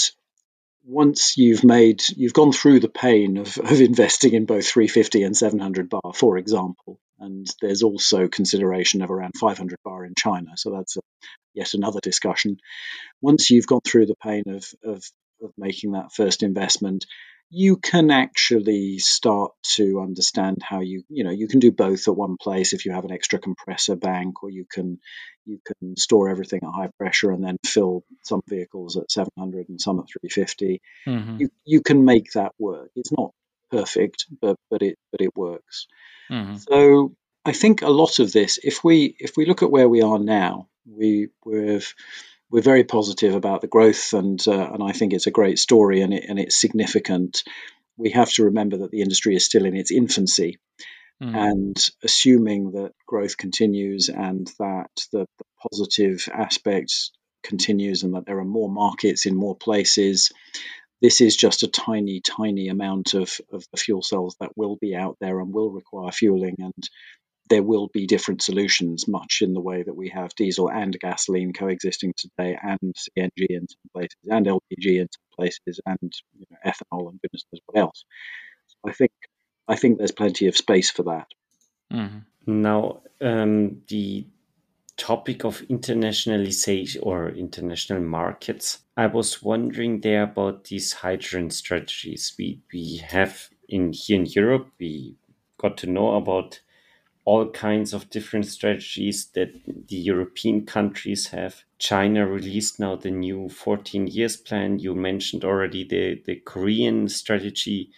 once 0.83 1.37
you've 1.37 1.63
made, 1.63 2.01
you've 2.15 2.33
gone 2.33 2.51
through 2.51 2.79
the 2.79 2.89
pain 2.89 3.37
of, 3.37 3.57
of 3.57 3.81
investing 3.81 4.33
in 4.33 4.45
both 4.45 4.67
350 4.67 5.23
and 5.23 5.37
700 5.37 5.89
bar, 5.89 6.13
for 6.13 6.37
example, 6.37 6.99
and 7.21 7.47
there's 7.61 7.83
also 7.83 8.27
consideration 8.27 9.01
of 9.01 9.11
around 9.11 9.33
500 9.39 9.77
bar 9.83 10.05
in 10.05 10.13
China. 10.17 10.51
So 10.55 10.71
that's 10.71 10.97
a, 10.97 11.01
yet 11.53 11.73
another 11.73 11.99
discussion. 12.01 12.57
Once 13.21 13.49
you've 13.49 13.67
gone 13.67 13.81
through 13.85 14.07
the 14.07 14.15
pain 14.15 14.43
of, 14.47 14.65
of, 14.83 15.03
of 15.41 15.51
making 15.57 15.91
that 15.91 16.11
first 16.13 16.43
investment, 16.43 17.05
you 17.53 17.75
can 17.75 18.11
actually 18.11 18.97
start 18.97 19.51
to 19.61 19.99
understand 19.99 20.59
how 20.63 20.79
you 20.79 21.03
you 21.09 21.25
know 21.25 21.31
you 21.31 21.49
can 21.49 21.59
do 21.59 21.69
both 21.69 22.07
at 22.07 22.15
one 22.15 22.37
place 22.41 22.71
if 22.71 22.85
you 22.85 22.93
have 22.93 23.03
an 23.03 23.11
extra 23.11 23.39
compressor 23.39 23.97
bank 23.97 24.41
or 24.41 24.49
you 24.49 24.65
can 24.71 24.99
you 25.45 25.59
can 25.65 25.97
store 25.97 26.29
everything 26.29 26.61
at 26.63 26.73
high 26.73 26.89
pressure 26.97 27.29
and 27.29 27.43
then 27.43 27.57
fill 27.65 28.05
some 28.23 28.41
vehicles 28.47 28.95
at 28.95 29.11
700 29.11 29.67
and 29.67 29.81
some 29.81 29.99
at 29.99 30.05
350 30.21 30.81
mm-hmm. 31.05 31.37
you 31.41 31.49
you 31.65 31.81
can 31.81 32.05
make 32.05 32.31
that 32.31 32.53
work 32.57 32.89
it's 32.95 33.11
not 33.11 33.33
perfect 33.71 34.25
but 34.41 34.57
but 34.69 34.81
it 34.81 34.97
but 35.11 35.21
it 35.21 35.35
works 35.35 35.87
Mm-hmm. 36.31 36.55
So 36.57 37.15
I 37.45 37.51
think 37.51 37.81
a 37.81 37.89
lot 37.89 38.19
of 38.19 38.31
this, 38.31 38.59
if 38.63 38.83
we 38.83 39.15
if 39.19 39.35
we 39.35 39.45
look 39.45 39.63
at 39.63 39.71
where 39.71 39.89
we 39.89 40.01
are 40.01 40.19
now, 40.19 40.67
we 40.85 41.29
we're 41.45 41.81
we're 42.49 42.61
very 42.61 42.83
positive 42.83 43.35
about 43.35 43.61
the 43.61 43.67
growth, 43.67 44.13
and 44.13 44.39
uh, 44.47 44.71
and 44.73 44.81
I 44.81 44.93
think 44.93 45.13
it's 45.13 45.27
a 45.27 45.31
great 45.31 45.59
story, 45.59 46.01
and 46.01 46.13
it 46.13 46.25
and 46.27 46.39
it's 46.39 46.59
significant. 46.59 47.43
We 47.97 48.11
have 48.11 48.31
to 48.33 48.45
remember 48.45 48.77
that 48.77 48.91
the 48.91 49.01
industry 49.01 49.35
is 49.35 49.45
still 49.45 49.65
in 49.65 49.75
its 49.75 49.91
infancy, 49.91 50.57
Mm. 51.21 51.35
And 51.35 51.89
assuming 52.03 52.71
that 52.71 52.93
growth 53.05 53.37
continues 53.37 54.09
and 54.09 54.47
that 54.57 54.89
the, 55.11 55.27
the 55.37 55.45
positive 55.61 56.27
aspects 56.33 57.11
continues 57.43 58.01
and 58.01 58.15
that 58.15 58.25
there 58.25 58.39
are 58.39 58.45
more 58.45 58.69
markets 58.71 59.27
in 59.27 59.35
more 59.35 59.55
places, 59.55 60.31
this 61.01 61.21
is 61.21 61.35
just 61.35 61.63
a 61.63 61.67
tiny, 61.67 62.21
tiny 62.21 62.67
amount 62.67 63.13
of, 63.15 63.39
of 63.51 63.65
the 63.71 63.77
fuel 63.77 64.01
cells 64.01 64.35
that 64.39 64.55
will 64.55 64.77
be 64.79 64.95
out 64.95 65.17
there 65.19 65.39
and 65.39 65.53
will 65.53 65.71
require 65.71 66.11
fueling. 66.11 66.55
And 66.59 66.89
there 67.49 67.63
will 67.63 67.89
be 67.91 68.07
different 68.07 68.41
solutions, 68.41 69.07
much 69.07 69.39
in 69.41 69.53
the 69.53 69.59
way 69.59 69.83
that 69.83 69.95
we 69.95 70.09
have 70.09 70.35
diesel 70.35 70.69
and 70.69 70.97
gasoline 70.97 71.53
coexisting 71.53 72.13
today, 72.15 72.57
and 72.61 72.95
CNG 72.95 73.47
in 73.49 73.67
some 73.67 73.91
places, 73.93 74.17
and 74.25 74.45
LPG 74.45 75.01
in 75.01 75.07
some 75.11 75.35
places, 75.35 75.81
and 75.85 76.13
you 76.37 76.45
know, 76.49 76.57
ethanol 76.65 77.09
and 77.09 77.19
goodness 77.21 77.43
knows 77.51 77.61
what 77.65 77.81
else. 77.81 78.05
So 78.67 78.89
I 78.89 78.93
think 78.93 79.11
I 79.67 79.75
think 79.75 79.97
there's 79.97 80.11
plenty 80.11 80.47
of 80.47 80.55
space 80.55 80.91
for 80.91 81.03
that. 81.03 81.27
Mm-hmm. 81.91 82.61
Now, 82.61 83.01
um, 83.19 83.81
the 83.87 84.25
topic 85.01 85.43
of 85.43 85.63
internationalization 85.63 86.99
or 87.01 87.29
international 87.29 88.01
markets, 88.01 88.79
I 88.95 89.07
was 89.07 89.41
wondering 89.41 90.01
there 90.01 90.21
about 90.23 90.65
these 90.65 90.93
hydrogen 90.93 91.49
strategies. 91.49 92.35
We 92.37 92.61
we 92.71 92.97
have 92.97 93.49
in 93.67 93.93
here 93.93 94.19
in 94.19 94.27
Europe, 94.27 94.67
we 94.79 95.15
got 95.57 95.75
to 95.77 95.87
know 95.87 96.15
about 96.15 96.61
all 97.25 97.49
kinds 97.49 97.93
of 97.93 98.09
different 98.11 98.45
strategies 98.45 99.27
that 99.33 99.49
the 99.87 99.95
European 99.95 100.65
countries 100.65 101.27
have. 101.27 101.63
China 101.79 102.27
released 102.27 102.79
now 102.79 102.95
the 102.95 103.11
new 103.11 103.49
14 103.49 104.07
years 104.07 104.37
plan. 104.37 104.77
You 104.77 104.93
mentioned 104.93 105.43
already 105.43 105.83
the, 105.83 106.21
the 106.25 106.35
Korean 106.35 107.07
strategy 107.09 107.89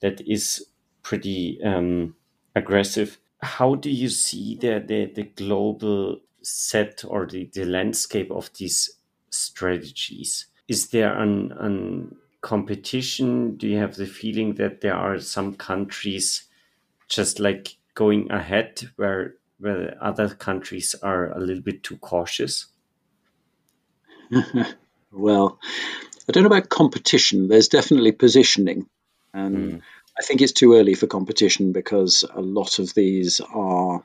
that 0.00 0.20
is 0.20 0.66
pretty 1.02 1.60
um, 1.64 2.14
aggressive. 2.56 3.18
How 3.40 3.74
do 3.74 3.90
you 3.90 4.08
see 4.08 4.56
the, 4.56 4.82
the, 4.84 5.06
the 5.06 5.24
global 5.24 6.20
set 6.42 7.04
or 7.06 7.26
the, 7.26 7.50
the 7.52 7.64
landscape 7.64 8.30
of 8.30 8.50
these 8.58 8.90
strategies? 9.30 10.46
Is 10.68 10.88
there 10.88 11.16
an, 11.16 11.52
an 11.58 12.16
competition? 12.40 13.56
Do 13.56 13.68
you 13.68 13.78
have 13.78 13.96
the 13.96 14.06
feeling 14.06 14.54
that 14.54 14.80
there 14.80 14.94
are 14.94 15.18
some 15.20 15.54
countries 15.54 16.44
just 17.08 17.40
like 17.40 17.76
going 17.94 18.30
ahead 18.30 18.80
where 18.96 19.34
where 19.58 19.94
other 20.00 20.28
countries 20.28 20.94
are 21.02 21.36
a 21.36 21.38
little 21.38 21.62
bit 21.62 21.82
too 21.82 21.98
cautious? 21.98 22.66
well, 25.12 25.58
I 26.28 26.32
don't 26.32 26.44
know 26.44 26.46
about 26.46 26.70
competition. 26.70 27.48
There's 27.48 27.68
definitely 27.68 28.12
positioning. 28.12 28.86
And 29.34 29.56
mm. 29.56 29.80
I 30.18 30.22
think 30.22 30.40
it's 30.40 30.52
too 30.52 30.74
early 30.76 30.94
for 30.94 31.06
competition 31.06 31.72
because 31.72 32.24
a 32.34 32.40
lot 32.40 32.78
of 32.78 32.94
these 32.94 33.40
are 33.40 34.02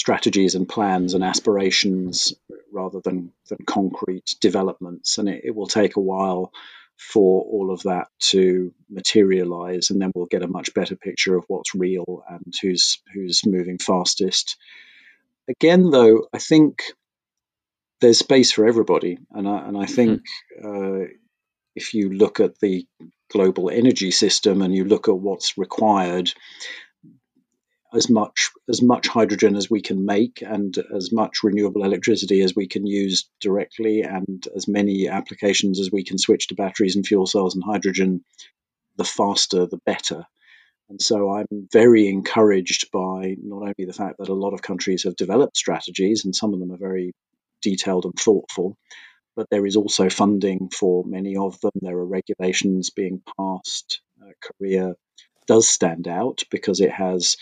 strategies 0.00 0.54
and 0.54 0.66
plans 0.66 1.12
and 1.12 1.22
aspirations 1.22 2.32
rather 2.72 3.00
than, 3.04 3.32
than 3.50 3.58
concrete 3.66 4.34
developments. 4.40 5.18
And 5.18 5.28
it, 5.28 5.42
it 5.44 5.54
will 5.54 5.66
take 5.66 5.96
a 5.96 6.00
while 6.00 6.52
for 6.98 7.42
all 7.42 7.70
of 7.70 7.82
that 7.82 8.08
to 8.18 8.72
materialize, 8.90 9.90
and 9.90 10.00
then 10.00 10.12
we'll 10.14 10.26
get 10.26 10.42
a 10.42 10.48
much 10.48 10.74
better 10.74 10.96
picture 10.96 11.36
of 11.36 11.44
what's 11.48 11.74
real 11.74 12.22
and 12.28 12.52
who's 12.60 13.00
who's 13.14 13.46
moving 13.46 13.78
fastest. 13.78 14.56
Again, 15.48 15.90
though, 15.90 16.28
I 16.32 16.38
think 16.38 16.82
there's 18.00 18.18
space 18.18 18.52
for 18.52 18.66
everybody, 18.66 19.18
and 19.30 19.48
I, 19.48 19.66
and 19.66 19.78
I 19.78 19.86
think 19.86 20.22
uh, 20.62 21.06
if 21.74 21.94
you 21.94 22.10
look 22.10 22.38
at 22.40 22.58
the 22.60 22.86
global 23.32 23.70
energy 23.70 24.10
system 24.10 24.60
and 24.60 24.74
you 24.74 24.84
look 24.84 25.08
at 25.08 25.16
what's 25.16 25.56
required, 25.56 26.30
as 27.92 28.08
much 28.08 28.50
as 28.68 28.82
much 28.82 29.08
hydrogen 29.08 29.56
as 29.56 29.70
we 29.70 29.80
can 29.80 30.04
make 30.04 30.42
and 30.42 30.76
as 30.94 31.12
much 31.12 31.42
renewable 31.42 31.84
electricity 31.84 32.40
as 32.42 32.54
we 32.54 32.68
can 32.68 32.86
use 32.86 33.28
directly 33.40 34.02
and 34.02 34.46
as 34.54 34.68
many 34.68 35.08
applications 35.08 35.80
as 35.80 35.90
we 35.90 36.04
can 36.04 36.18
switch 36.18 36.48
to 36.48 36.54
batteries 36.54 36.96
and 36.96 37.06
fuel 37.06 37.26
cells 37.26 37.54
and 37.54 37.64
hydrogen 37.64 38.24
the 38.96 39.04
faster 39.04 39.66
the 39.66 39.80
better. 39.86 40.24
And 40.88 41.00
so 41.00 41.30
i'm 41.30 41.68
very 41.72 42.08
encouraged 42.08 42.90
by 42.92 43.36
not 43.42 43.62
only 43.62 43.86
the 43.86 43.92
fact 43.92 44.18
that 44.18 44.28
a 44.28 44.34
lot 44.34 44.54
of 44.54 44.62
countries 44.62 45.04
have 45.04 45.16
developed 45.16 45.56
strategies 45.56 46.24
and 46.24 46.34
some 46.34 46.52
of 46.52 46.60
them 46.60 46.72
are 46.72 46.78
very 46.78 47.12
detailed 47.62 48.04
and 48.04 48.14
thoughtful 48.14 48.76
but 49.36 49.46
there 49.50 49.66
is 49.66 49.76
also 49.76 50.10
funding 50.10 50.68
for 50.68 51.04
many 51.04 51.36
of 51.36 51.58
them. 51.60 51.70
There 51.80 51.96
are 51.96 52.04
regulations 52.04 52.90
being 52.90 53.22
passed. 53.38 54.00
Uh, 54.20 54.32
korea 54.42 54.94
does 55.46 55.68
stand 55.68 56.06
out 56.06 56.42
because 56.50 56.80
it 56.80 56.92
has 56.92 57.36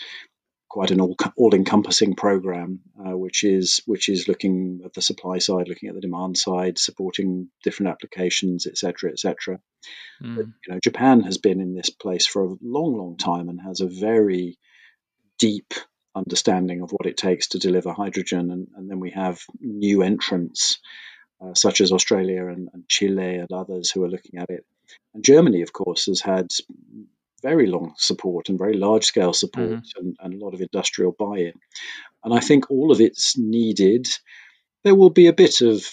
quite 0.69 0.91
an 0.91 1.01
all, 1.01 1.15
all 1.35 1.53
encompassing 1.55 2.15
program, 2.15 2.79
uh, 2.99 3.17
which 3.17 3.43
is 3.43 3.81
which 3.85 4.07
is 4.07 4.27
looking 4.27 4.81
at 4.85 4.93
the 4.93 5.01
supply 5.01 5.39
side, 5.39 5.67
looking 5.67 5.89
at 5.89 5.95
the 5.95 6.01
demand 6.01 6.37
side, 6.37 6.77
supporting 6.77 7.49
different 7.63 7.91
applications, 7.91 8.67
etc., 8.67 9.11
etc. 9.11 9.59
Mm. 10.23 10.35
But, 10.35 10.45
you 10.45 10.73
know, 10.73 10.79
Japan 10.81 11.21
has 11.21 11.39
been 11.39 11.59
in 11.59 11.73
this 11.73 11.89
place 11.89 12.27
for 12.27 12.43
a 12.45 12.55
long, 12.61 12.95
long 12.95 13.17
time 13.17 13.49
and 13.49 13.59
has 13.59 13.81
a 13.81 13.87
very 13.87 14.57
deep 15.39 15.73
understanding 16.15 16.81
of 16.81 16.91
what 16.91 17.07
it 17.07 17.17
takes 17.17 17.49
to 17.49 17.59
deliver 17.59 17.91
hydrogen, 17.91 18.51
and, 18.51 18.67
and 18.75 18.89
then 18.89 18.99
we 18.99 19.11
have 19.11 19.41
new 19.59 20.03
entrants. 20.03 20.79
Uh, 21.41 21.53
such 21.53 21.79
as 21.79 21.93
Australia 21.93 22.47
and, 22.47 22.67
and 22.73 22.83
Chile 22.89 23.35
and 23.35 23.49
others 23.53 23.91
who 23.91 24.03
are 24.03 24.09
looking 24.09 24.41
at 24.41 24.49
it. 24.49 24.65
And 25.13 25.23
Germany, 25.23 25.61
of 25.61 25.71
course, 25.71 26.07
has 26.07 26.19
had 26.19 26.51
very 27.41 27.67
long 27.67 27.93
support 27.97 28.49
and 28.49 28.57
very 28.57 28.77
large 28.77 29.05
scale 29.05 29.33
support 29.33 29.69
mm-hmm. 29.69 29.99
and, 29.99 30.15
and, 30.19 30.33
a 30.33 30.43
lot 30.43 30.53
of 30.53 30.61
industrial 30.61 31.15
buy 31.17 31.37
in. 31.37 31.53
And 32.23 32.33
I 32.33 32.39
think 32.39 32.69
all 32.69 32.91
of 32.91 33.01
it's 33.01 33.37
needed. 33.37 34.07
There 34.83 34.95
will 34.95 35.09
be 35.09 35.27
a 35.27 35.33
bit 35.33 35.61
of 35.61 35.85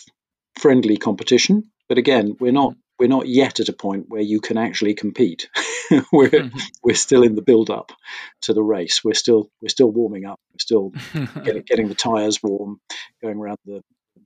friendly 0.59 0.97
competition, 0.97 1.71
but 1.89 1.99
again, 1.99 2.37
we're 2.41 2.53
not 2.53 2.75
we're 2.99 3.09
not 3.09 3.29
yet 3.29 3.61
at 3.61 3.69
a 3.69 3.75
point 3.75 4.07
where 4.09 4.23
you 4.23 4.41
can 4.41 4.57
actually 4.57 4.95
compete. 4.95 5.49
we're 6.13 6.31
mm-hmm. 6.31 6.59
we're 6.83 6.95
still 6.95 7.23
in 7.23 7.35
the 7.35 7.43
build 7.43 7.71
up 7.71 7.93
to 8.43 8.55
the 8.55 8.63
race. 8.63 9.03
We're 9.05 9.15
still 9.15 9.51
we're 9.61 9.69
still 9.69 9.91
warming 9.91 10.25
up. 10.25 10.41
We're 10.53 10.59
still 10.59 10.93
getting, 11.45 11.63
getting 11.63 11.89
the 11.89 11.95
tires 11.95 12.43
warm, 12.43 12.81
going 13.23 13.39
around 13.39 13.59
the, 13.67 13.83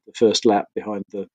the 0.07 0.13
first 0.15 0.47
lap 0.47 0.67
behind 0.75 1.05
the, 1.11 1.27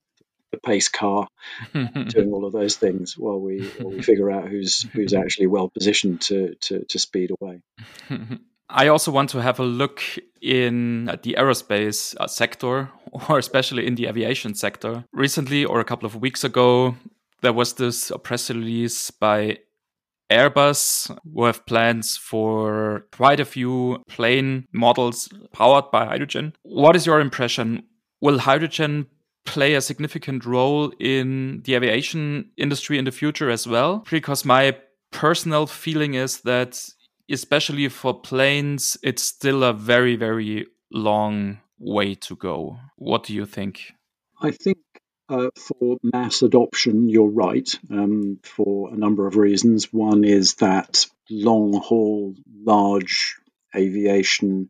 the 0.56 0.68
pace 0.70 0.89
car, 0.89 1.28
doing 1.74 2.32
all 2.32 2.46
of 2.46 2.54
those 2.54 2.76
things 2.76 3.18
while 3.18 3.39
we 3.39 3.68
while 3.80 3.94
we 3.94 4.02
figure 4.02 4.32
out 4.32 4.48
who's 4.50 4.84
who's 4.94 5.13
actually 5.13 5.48
well 5.48 5.70
positioned 5.70 6.22
to 6.22 6.56
to, 6.62 6.84
to 6.86 7.00
speed 7.00 7.32
away. 7.39 7.62
I 8.70 8.88
also 8.88 9.12
want 9.12 9.30
to 9.30 9.41
have 9.41 9.60
a 9.60 9.63
look 9.63 10.02
in 10.41 11.06
the 11.06 11.36
aerospace 11.38 12.15
uh, 12.20 12.28
sector, 12.28 12.89
or 13.30 13.38
especially 13.38 13.86
in 13.86 13.96
the 13.96 14.08
aviation 14.08 14.56
sector. 14.56 15.06
Recently, 15.13 15.65
or 15.65 15.80
a 15.80 15.86
couple 15.86 16.08
of 16.08 16.15
weeks 16.15 16.44
ago, 16.44 16.96
there 17.41 17.54
was 17.54 17.74
this 17.74 18.12
press 18.24 18.50
release 18.50 19.12
by 19.12 19.60
Airbus, 20.32 21.15
who 21.34 21.46
have 21.46 21.65
plans 21.68 22.18
for 22.18 23.06
quite 23.12 23.39
a 23.39 23.46
few 23.46 24.04
plane 24.08 24.65
models 24.74 25.30
powered 25.54 25.91
by 25.91 26.06
hydrogen. 26.06 26.54
What 26.63 26.96
is 26.96 27.06
your 27.06 27.20
impression? 27.20 27.84
Will 28.22 28.39
hydrogen 28.39 29.06
play 29.45 29.75
a 29.75 29.81
significant 29.81 30.45
role 30.45 30.91
in 30.99 31.62
the 31.63 31.75
aviation 31.75 32.49
industry 32.58 32.97
in 32.97 33.05
the 33.05 33.12
future 33.12 33.49
as 33.49 33.67
well. 33.67 34.03
Because 34.10 34.43
my 34.45 34.77
personal 35.12 35.67
feeling 35.67 36.15
is 36.15 36.41
that, 36.41 36.84
especially 37.29 37.88
for 37.89 38.19
planes, 38.19 38.97
it's 39.03 39.23
still 39.23 39.63
a 39.63 39.73
very, 39.73 40.15
very 40.15 40.67
long 40.91 41.60
way 41.79 42.15
to 42.15 42.36
go. 42.36 42.77
What 42.97 43.23
do 43.23 43.34
you 43.34 43.45
think? 43.45 43.93
I 44.41 44.51
think 44.51 44.77
uh, 45.29 45.49
for 45.55 45.97
mass 46.03 46.41
adoption, 46.41 47.10
you're 47.10 47.29
right 47.29 47.69
um, 47.89 48.39
for 48.43 48.93
a 48.93 48.97
number 48.97 49.27
of 49.27 49.36
reasons. 49.36 49.91
One 49.91 50.23
is 50.23 50.55
that 50.55 51.05
long 51.29 51.73
haul, 51.73 52.36
large 52.47 53.38
aviation 53.75 54.69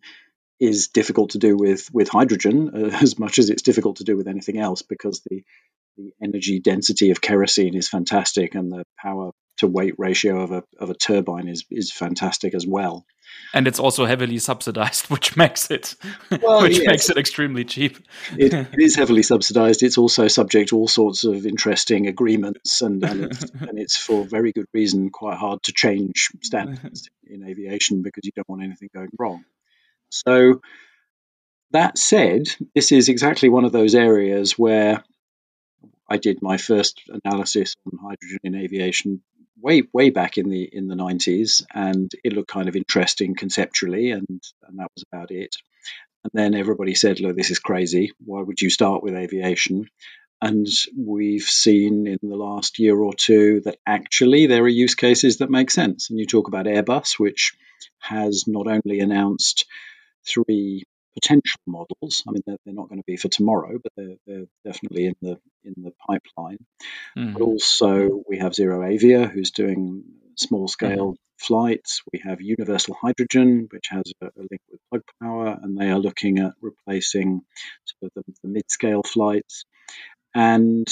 is 0.59 0.87
difficult 0.87 1.31
to 1.31 1.37
do 1.37 1.55
with 1.57 1.89
with 1.93 2.09
hydrogen 2.09 2.71
uh, 2.73 2.97
as 3.01 3.19
much 3.19 3.39
as 3.39 3.49
it's 3.49 3.63
difficult 3.63 3.97
to 3.97 4.03
do 4.03 4.15
with 4.17 4.27
anything 4.27 4.57
else 4.57 4.81
because 4.81 5.21
the 5.29 5.43
the 5.97 6.11
energy 6.21 6.59
density 6.59 7.11
of 7.11 7.21
kerosene 7.21 7.75
is 7.75 7.87
fantastic 7.87 8.55
and 8.55 8.71
the 8.71 8.83
power 8.97 9.31
to 9.57 9.67
weight 9.67 9.95
ratio 9.97 10.41
of 10.41 10.51
a 10.51 10.63
of 10.79 10.89
a 10.89 10.93
turbine 10.93 11.47
is 11.47 11.65
is 11.71 11.91
fantastic 11.91 12.53
as 12.53 12.65
well. 12.67 13.05
And 13.53 13.67
it's 13.67 13.79
also 13.79 14.05
heavily 14.05 14.37
subsidized, 14.37 15.05
which 15.09 15.35
makes 15.35 15.71
it 15.71 15.95
well, 16.41 16.61
which 16.61 16.77
yes. 16.77 16.87
makes 16.87 17.09
it 17.09 17.17
extremely 17.17 17.63
cheap. 17.63 17.97
it, 18.37 18.53
it 18.53 18.67
is 18.79 18.95
heavily 18.95 19.23
subsidized. 19.23 19.83
It's 19.83 19.97
also 19.97 20.27
subject 20.27 20.69
to 20.69 20.77
all 20.77 20.87
sorts 20.87 21.23
of 21.23 21.45
interesting 21.45 22.07
agreements, 22.07 22.81
and 22.81 23.03
and 23.03 23.25
it's, 23.25 23.43
and 23.43 23.79
it's 23.79 23.97
for 23.97 24.25
very 24.25 24.51
good 24.51 24.67
reason 24.73 25.09
quite 25.09 25.37
hard 25.37 25.63
to 25.63 25.73
change 25.73 26.29
standards 26.41 27.09
in 27.25 27.43
aviation 27.47 28.01
because 28.01 28.25
you 28.25 28.31
don't 28.35 28.49
want 28.49 28.63
anything 28.63 28.89
going 28.93 29.09
wrong. 29.17 29.43
So, 30.09 30.61
that 31.71 31.97
said, 31.97 32.47
this 32.73 32.91
is 32.91 33.09
exactly 33.09 33.49
one 33.49 33.65
of 33.65 33.71
those 33.71 33.95
areas 33.95 34.57
where 34.57 35.03
I 36.09 36.17
did 36.17 36.41
my 36.41 36.57
first 36.57 37.01
analysis 37.23 37.75
on 37.85 37.99
hydrogen 37.99 38.39
in 38.43 38.55
aviation 38.55 39.21
way 39.59 39.83
way 39.93 40.09
back 40.09 40.37
in 40.37 40.49
the 40.49 40.63
in 40.63 40.87
the 40.87 40.95
90s, 40.95 41.63
and 41.73 42.11
it 42.23 42.33
looked 42.33 42.49
kind 42.51 42.69
of 42.69 42.75
interesting 42.75 43.35
conceptually, 43.35 44.11
and 44.11 44.27
and 44.29 44.79
that 44.79 44.91
was 44.95 45.03
about 45.11 45.31
it. 45.31 45.55
And 46.23 46.31
then 46.33 46.55
everybody 46.55 46.95
said, 46.95 47.19
"Look, 47.19 47.35
this 47.35 47.51
is 47.51 47.59
crazy. 47.59 48.11
Why 48.23 48.41
would 48.41 48.61
you 48.61 48.69
start 48.69 49.03
with 49.03 49.15
aviation?" 49.15 49.89
And 50.41 50.67
we've 50.95 51.43
seen 51.43 52.07
in 52.07 52.19
the 52.21 52.35
last 52.35 52.77
year 52.77 52.97
or 52.97 53.13
two 53.13 53.61
that 53.65 53.77
actually 53.87 54.47
there 54.47 54.63
are 54.63 54.67
use 54.67 54.93
cases 54.93 55.37
that 55.37 55.49
make 55.49 55.71
sense. 55.71 56.09
And 56.09 56.19
you 56.19 56.25
talk 56.25 56.47
about 56.47 56.65
Airbus, 56.67 57.17
which 57.17 57.53
has 57.99 58.43
not 58.47 58.67
only 58.67 58.99
announced 58.99 59.65
three 60.27 60.83
potential 61.15 61.61
models. 61.65 62.23
I 62.27 62.31
mean, 62.31 62.43
they're, 62.45 62.57
they're 62.65 62.73
not 62.73 62.89
going 62.89 62.99
to 62.99 63.05
be 63.07 63.17
for 63.17 63.29
tomorrow, 63.29 63.79
but 63.81 63.91
they're, 63.95 64.15
they're 64.27 64.45
definitely 64.63 65.07
in 65.07 65.15
the 65.21 65.39
in 65.63 65.73
the 65.77 65.91
pipeline. 66.07 66.59
Mm. 67.17 67.33
But 67.33 67.41
also, 67.41 68.23
we 68.27 68.37
have 68.37 68.51
ZeroAvia, 68.51 69.29
who's 69.29 69.51
doing 69.51 70.03
small 70.35 70.67
scale 70.67 71.13
mm. 71.13 71.17
flights. 71.37 72.01
We 72.11 72.19
have 72.23 72.41
Universal 72.41 72.97
Hydrogen, 73.01 73.67
which 73.71 73.87
has 73.89 74.03
a, 74.21 74.25
a, 74.27 74.43
link 74.51 74.61
with 74.69 74.81
plug 74.89 75.03
power, 75.21 75.57
and 75.61 75.77
they 75.77 75.89
are 75.89 75.99
looking 75.99 76.39
at 76.39 76.53
replacing 76.61 77.41
sort 77.85 78.11
of 78.15 78.23
the, 78.25 78.33
the 78.43 78.49
mid 78.49 78.69
scale 78.69 79.01
flights. 79.03 79.65
And 80.33 80.87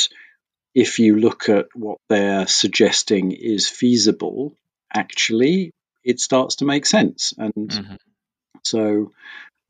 if 0.74 1.00
you 1.00 1.18
look 1.20 1.50
at 1.50 1.68
what 1.76 1.98
they're 2.10 2.48
suggesting 2.48 3.32
is 3.32 3.70
feasible, 3.70 4.56
actually, 4.94 5.72
it 6.04 6.20
starts 6.20 6.58
to 6.58 6.66
make 6.66 6.86
sense. 6.86 7.34
And 7.38 7.54
mm-hmm. 7.54 7.96
So, 8.64 9.12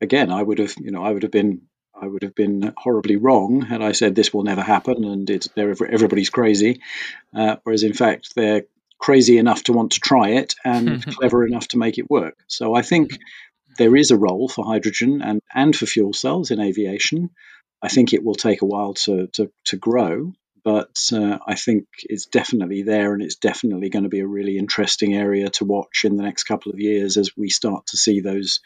again, 0.00 0.30
I 0.30 0.42
would 0.42 0.58
have, 0.58 0.74
you 0.78 0.90
know, 0.90 1.04
I 1.04 1.10
would 1.10 1.22
have 1.22 1.32
been, 1.32 1.62
I 1.94 2.06
would 2.06 2.22
have 2.22 2.34
been 2.34 2.72
horribly 2.76 3.16
wrong 3.16 3.62
had 3.62 3.82
I 3.82 3.92
said 3.92 4.14
this 4.14 4.34
will 4.34 4.42
never 4.42 4.62
happen 4.62 5.04
and 5.04 5.30
it's 5.30 5.48
everybody's 5.56 6.30
crazy, 6.30 6.80
uh, 7.34 7.56
whereas 7.62 7.84
in 7.84 7.92
fact 7.92 8.34
they're 8.34 8.64
crazy 8.98 9.38
enough 9.38 9.64
to 9.64 9.72
want 9.72 9.92
to 9.92 10.00
try 10.00 10.30
it 10.30 10.54
and 10.64 11.04
clever 11.16 11.46
enough 11.46 11.68
to 11.68 11.78
make 11.78 11.98
it 11.98 12.10
work. 12.10 12.36
So 12.48 12.74
I 12.74 12.82
think 12.82 13.18
there 13.78 13.96
is 13.96 14.10
a 14.10 14.16
role 14.16 14.48
for 14.48 14.64
hydrogen 14.64 15.22
and, 15.22 15.40
and 15.54 15.74
for 15.74 15.86
fuel 15.86 16.12
cells 16.12 16.50
in 16.50 16.60
aviation. 16.60 17.30
I 17.82 17.88
think 17.88 18.12
it 18.12 18.24
will 18.24 18.34
take 18.34 18.62
a 18.62 18.66
while 18.66 18.94
to 18.94 19.26
to, 19.34 19.50
to 19.66 19.76
grow, 19.76 20.32
but 20.64 20.96
uh, 21.12 21.38
I 21.46 21.54
think 21.56 21.84
it's 22.04 22.24
definitely 22.24 22.82
there, 22.82 23.12
and 23.12 23.22
it's 23.22 23.36
definitely 23.36 23.90
going 23.90 24.04
to 24.04 24.08
be 24.08 24.20
a 24.20 24.26
really 24.26 24.56
interesting 24.56 25.14
area 25.14 25.50
to 25.50 25.66
watch 25.66 26.04
in 26.04 26.16
the 26.16 26.22
next 26.22 26.44
couple 26.44 26.72
of 26.72 26.80
years 26.80 27.18
as 27.18 27.36
we 27.36 27.50
start 27.50 27.86
to 27.88 27.98
see 27.98 28.20
those 28.20 28.60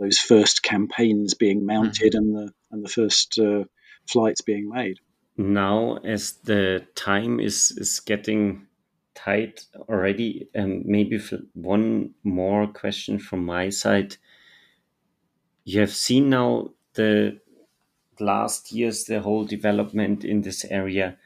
those 0.00 0.18
first 0.18 0.62
campaigns 0.62 1.34
being 1.34 1.66
mounted 1.66 2.14
mm-hmm. 2.14 2.18
and 2.18 2.34
the 2.34 2.52
and 2.70 2.84
the 2.84 2.88
first 2.88 3.38
uh, 3.38 3.64
flights 4.10 4.40
being 4.40 4.70
made. 4.70 4.98
Now, 5.36 5.98
as 5.98 6.32
the 6.44 6.86
time 6.94 7.38
is 7.38 7.70
is 7.76 8.00
getting 8.00 8.66
tight 9.14 9.66
already, 9.90 10.48
um, 10.56 10.82
maybe 10.86 11.20
one 11.52 12.14
more 12.24 12.66
question 12.66 13.18
from 13.18 13.44
my 13.44 13.68
side. 13.68 14.16
You 15.64 15.80
have 15.80 15.94
seen 15.94 16.30
now 16.30 16.70
the 16.94 17.40
last 18.18 18.72
years, 18.72 19.04
the 19.04 19.20
whole 19.20 19.44
development 19.44 20.24
in 20.24 20.40
this 20.40 20.64
area. 20.64 21.18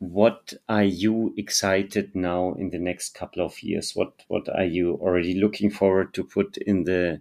What 0.00 0.54
are 0.66 0.82
you 0.82 1.34
excited 1.36 2.16
now 2.16 2.54
in 2.54 2.70
the 2.70 2.78
next 2.78 3.14
couple 3.14 3.44
of 3.44 3.62
years? 3.62 3.92
What 3.94 4.24
what 4.28 4.48
are 4.48 4.64
you 4.64 4.94
already 4.94 5.34
looking 5.34 5.70
forward 5.70 6.14
to 6.14 6.24
put 6.24 6.56
in 6.56 6.84
the 6.84 7.20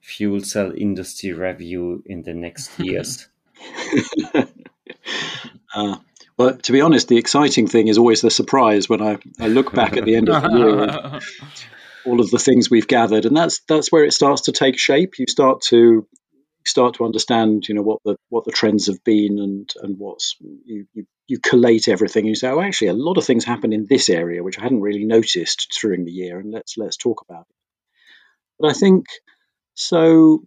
fuel 0.00 0.40
cell 0.40 0.72
industry 0.76 1.32
review 1.32 2.04
in 2.06 2.22
the 2.22 2.32
next 2.32 2.78
years? 2.88 3.26
uh, 5.74 5.96
well, 6.36 6.56
to 6.56 6.72
be 6.72 6.80
honest, 6.80 7.08
the 7.08 7.18
exciting 7.18 7.66
thing 7.66 7.88
is 7.88 7.98
always 7.98 8.20
the 8.20 8.30
surprise 8.30 8.88
when 8.88 9.02
I, 9.02 9.18
I 9.40 9.48
look 9.48 9.72
back 9.74 9.96
at 9.96 10.04
the 10.04 10.14
end 10.14 10.28
of 10.28 10.42
the 10.42 10.58
year. 10.58 11.20
all 12.06 12.20
of 12.20 12.30
the 12.30 12.38
things 12.38 12.70
we've 12.70 12.86
gathered, 12.86 13.26
and 13.26 13.36
that's 13.36 13.60
that's 13.68 13.90
where 13.90 14.04
it 14.04 14.12
starts 14.12 14.42
to 14.42 14.52
take 14.52 14.78
shape. 14.78 15.18
You 15.18 15.26
start 15.28 15.62
to 15.70 16.06
start 16.64 16.94
to 16.94 17.04
understand, 17.04 17.68
you 17.68 17.74
know, 17.74 17.82
what 17.82 18.00
the 18.04 18.16
what 18.28 18.44
the 18.44 18.52
trends 18.52 18.86
have 18.86 19.02
been 19.04 19.38
and 19.38 19.72
and 19.82 19.98
what's 19.98 20.36
you 20.40 20.86
you, 20.92 21.06
you 21.26 21.38
collate 21.38 21.88
everything. 21.88 22.26
You 22.26 22.34
say, 22.34 22.48
oh, 22.48 22.60
actually, 22.60 22.88
a 22.88 22.94
lot 22.94 23.18
of 23.18 23.24
things 23.24 23.44
happen 23.44 23.72
in 23.72 23.86
this 23.88 24.08
area 24.08 24.42
which 24.42 24.58
I 24.58 24.62
hadn't 24.62 24.80
really 24.82 25.04
noticed 25.04 25.78
during 25.80 26.04
the 26.04 26.12
year, 26.12 26.38
and 26.38 26.52
let's 26.52 26.76
let's 26.76 26.96
talk 26.96 27.24
about 27.28 27.46
it. 27.48 27.56
But 28.58 28.70
I 28.70 28.74
think 28.74 29.06
so. 29.74 30.44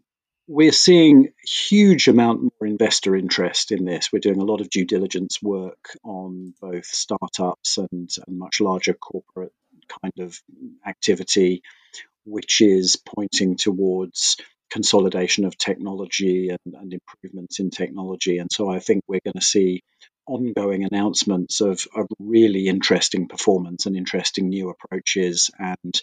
We're 0.47 0.71
seeing 0.71 1.30
huge 1.43 2.08
amount 2.08 2.43
more 2.43 2.67
investor 2.67 3.15
interest 3.15 3.71
in 3.71 3.84
this. 3.84 4.12
We're 4.13 4.19
doing 4.19 4.39
a 4.39 4.45
lot 4.45 4.62
of 4.62 4.69
due 4.69 4.86
diligence 4.86 5.41
work 5.41 5.89
on 6.04 6.54
both 6.62 6.86
startups 6.86 7.80
and, 7.80 8.12
and 8.28 8.38
much 8.38 8.62
larger 8.62 8.93
corporate 8.93 9.54
kind 10.04 10.13
of 10.19 10.39
activity, 10.86 11.63
which 12.25 12.62
is 12.62 12.95
pointing 12.95 13.58
towards 13.58 14.38
consolidation 14.71 15.45
of 15.45 15.58
technology 15.58 16.49
and, 16.49 16.73
and 16.73 16.93
improvements 16.93 17.60
in 17.60 17.69
technology. 17.69 18.38
And 18.39 18.51
so 18.51 18.69
I 18.69 18.80
think 18.80 19.04
we're 19.08 19.21
going 19.23 19.39
to 19.39 19.45
see 19.45 19.84
ongoing 20.28 20.84
announcements 20.84 21.62
of, 21.62 21.86
of 21.95 22.08
really 22.19 22.67
interesting 22.67 23.28
performance 23.28 23.86
and 23.86 23.95
interesting 23.95 24.49
new 24.49 24.69
approaches 24.69 25.51
and 25.60 26.01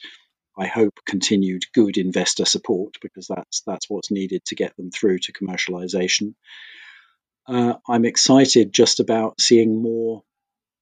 I 0.56 0.66
hope 0.66 1.00
continued 1.06 1.62
good 1.72 1.96
investor 1.96 2.44
support 2.44 2.96
because 3.00 3.26
that's 3.26 3.62
that's 3.62 3.88
what's 3.88 4.10
needed 4.10 4.44
to 4.46 4.54
get 4.54 4.76
them 4.76 4.90
through 4.90 5.20
to 5.20 5.32
commercialization. 5.32 6.34
Uh, 7.46 7.74
I'm 7.88 8.04
excited 8.04 8.72
just 8.72 9.00
about 9.00 9.40
seeing 9.40 9.80
more 9.82 10.22